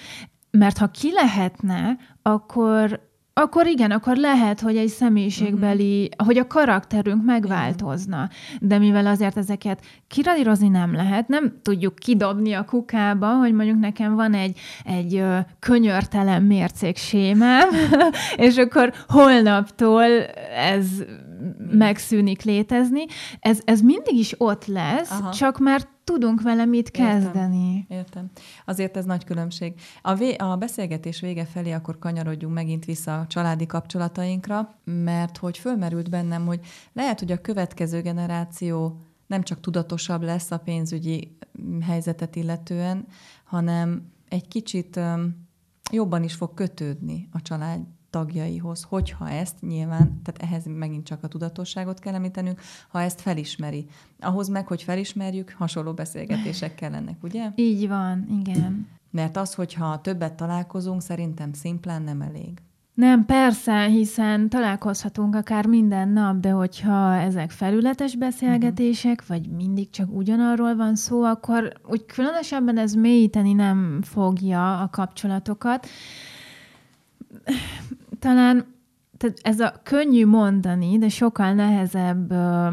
[0.51, 3.09] mert ha ki lehetne, akkor
[3.41, 6.26] akkor igen, akkor lehet, hogy egy személyiségbeli, uh-huh.
[6.26, 8.28] hogy a karakterünk megváltozna.
[8.61, 14.14] De mivel azért ezeket kiradírozni nem lehet, nem tudjuk kidobni a kukába, hogy mondjuk nekem
[14.14, 15.24] van egy, egy
[15.59, 17.68] könyörtelen mércék sémám,
[18.36, 20.05] és akkor holnaptól
[20.55, 20.86] ez
[21.70, 23.05] megszűnik létezni.
[23.41, 25.30] Ez, ez mindig is ott lesz, Aha.
[25.30, 25.80] csak már
[26.11, 27.76] tudunk vele mit kezdeni.
[27.76, 28.30] Értem, értem.
[28.64, 29.74] Azért ez nagy különbség.
[30.02, 35.58] A, vé- a beszélgetés vége felé akkor kanyarodjunk megint vissza a családi kapcsolatainkra, mert hogy
[35.58, 36.61] fölmerült bennem, hogy
[36.92, 41.36] lehet, hogy a következő generáció nem csak tudatosabb lesz a pénzügyi
[41.82, 43.06] helyzetet illetően,
[43.44, 45.00] hanem egy kicsit
[45.90, 47.80] jobban is fog kötődni a család
[48.11, 53.86] tagjaihoz, hogyha ezt nyilván, tehát ehhez megint csak a tudatosságot kell említenünk, ha ezt felismeri.
[54.20, 57.50] Ahhoz meg, hogy felismerjük, hasonló beszélgetések kellenek, ugye?
[57.54, 58.88] Így van, igen.
[59.11, 62.62] Mert az, hogyha többet találkozunk, szerintem szimplán nem elég.
[62.94, 69.28] Nem, persze, hiszen találkozhatunk akár minden nap, de hogyha ezek felületes beszélgetések, uh-huh.
[69.28, 75.86] vagy mindig csak ugyanarról van szó, akkor úgy különösebben ez mélyíteni nem fogja a kapcsolatokat
[78.18, 78.78] talán
[79.16, 82.68] tehát ez a könnyű mondani, de sokkal nehezebb ö,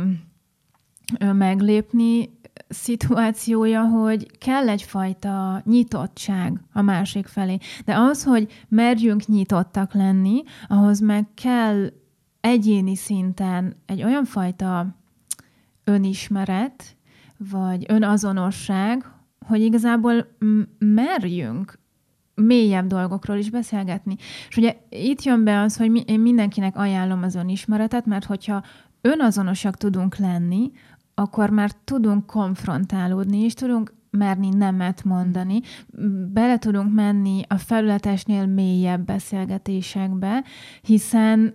[1.19, 7.57] ö, meglépni szituációja, hogy kell egyfajta nyitottság a másik felé.
[7.85, 11.89] De az, hogy merjünk nyitottak lenni, ahhoz meg kell
[12.39, 14.95] egyéni szinten egy olyan fajta
[15.83, 16.95] önismeret,
[17.37, 19.11] vagy önazonosság,
[19.47, 20.27] hogy igazából
[20.79, 21.79] merjünk
[22.41, 24.15] mélyebb dolgokról is beszélgetni.
[24.49, 28.63] És ugye itt jön be az, hogy mi, én mindenkinek ajánlom az önismeretet, mert hogyha
[29.01, 30.71] önazonosak tudunk lenni,
[31.13, 35.59] akkor már tudunk konfrontálódni, és tudunk merni nemet mondani,
[36.33, 40.43] bele tudunk menni a felületesnél mélyebb beszélgetésekbe,
[40.81, 41.53] hiszen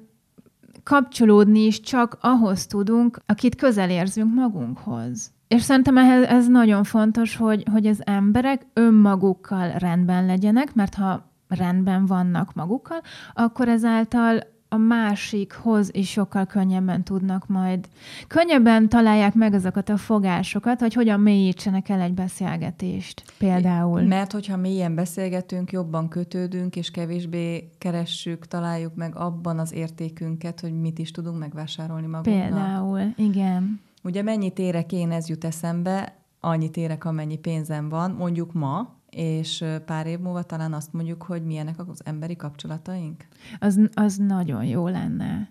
[0.82, 5.32] kapcsolódni is csak ahhoz tudunk, akit közel érzünk magunkhoz.
[5.53, 11.30] És szerintem ehhez, ez nagyon fontos, hogy, hogy az emberek önmagukkal rendben legyenek, mert ha
[11.48, 13.00] rendben vannak magukkal,
[13.34, 17.88] akkor ezáltal a másikhoz is sokkal könnyebben tudnak majd,
[18.26, 24.03] könnyebben találják meg azokat a fogásokat, hogy hogyan mélyítsenek el egy beszélgetést például.
[24.03, 30.80] Mert hogyha mélyen beszélgetünk, jobban kötődünk, és kevésbé keressük, találjuk meg abban az értékünket, hogy
[30.80, 32.48] mit is tudunk megvásárolni magunknak.
[32.48, 33.80] Például, igen.
[34.03, 39.64] Ugye mennyit érek én, ez jut eszembe, annyit érek, amennyi pénzem van, mondjuk ma, és
[39.86, 43.26] pár év múlva talán azt mondjuk, hogy milyenek az emberi kapcsolataink?
[43.59, 45.50] Az, az nagyon jó lenne.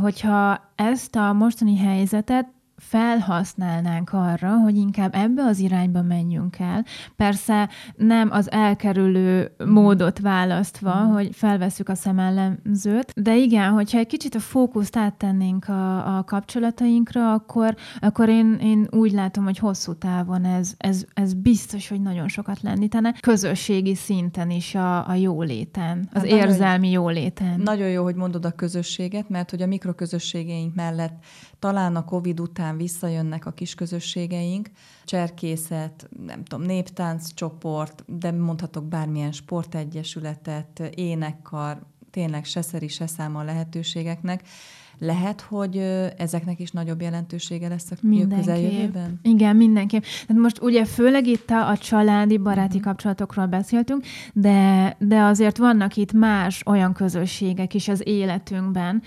[0.00, 6.84] Hogyha ezt a mostani helyzetet felhasználnánk arra, hogy inkább ebbe az irányba menjünk el.
[7.16, 11.12] Persze nem az elkerülő módot választva, mm.
[11.12, 17.32] hogy felveszük a szemellenzőt, de igen, hogyha egy kicsit a fókuszt áttennénk a, a kapcsolatainkra,
[17.32, 22.28] akkor, akkor én, én úgy látom, hogy hosszú távon ez, ez, ez biztos, hogy nagyon
[22.28, 27.60] sokat lendítene, közösségi szinten is a, a jóléten, az hát érzelmi nagyon, jóléten.
[27.60, 31.24] Nagyon jó, hogy mondod a közösséget, mert hogy a mikroközösségeink mellett
[31.58, 34.70] talán a COVID után visszajönnek a kis közösségeink,
[35.04, 43.38] cserkészet, nem tudom, néptánc csoport, de mondhatok bármilyen sportegyesületet, énekkar, tényleg se szeri, se száma
[43.38, 44.42] a lehetőségeknek.
[44.98, 45.76] Lehet, hogy
[46.16, 47.96] ezeknek is nagyobb jelentősége lesz a
[48.36, 49.20] közeljövőben?
[49.22, 50.02] Igen, mindenképp.
[50.28, 52.82] Hát most ugye főleg itt a, a családi, baráti uh-huh.
[52.82, 59.02] kapcsolatokról beszéltünk, de, de azért vannak itt más olyan közösségek is az életünkben,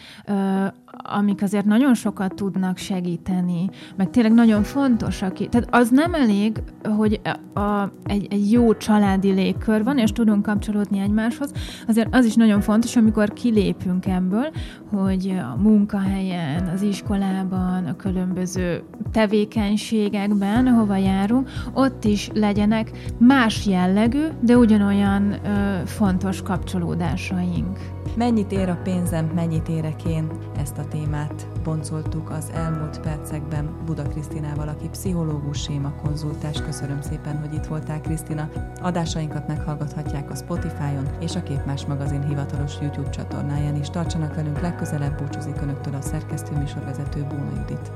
[0.92, 5.34] amik azért nagyon sokat tudnak segíteni, meg tényleg nagyon fontosak.
[5.50, 7.22] Tehát az nem elég, hogy
[7.54, 11.52] a, a, egy, egy jó családi légkör van, és tudunk kapcsolódni egymáshoz,
[11.88, 14.52] azért az is nagyon fontos, amikor kilépünk ebből,
[14.90, 24.26] hogy a munkahelyen, az iskolában, a különböző tevékenységekben, ahova járunk, ott is legyenek más jellegű,
[24.42, 27.78] de ugyanolyan ö, fontos kapcsolódásaink.
[28.16, 30.32] Mennyit ér a pénzem, mennyit érek én?
[30.58, 36.62] Ezt a témát boncoltuk az elmúlt percekben Buda Krisztinával, aki pszichológus séma konzultás.
[36.62, 38.50] Köszönöm szépen, hogy itt voltál, Krisztina.
[38.82, 43.90] Adásainkat meghallgathatják a Spotify-on és a Képmás magazin hivatalos YouTube csatornáján is.
[43.90, 47.92] Tartsanak velünk legközelebb, búcsúzik Önöktől a szerkesztő műsorvezető Bóna Judit.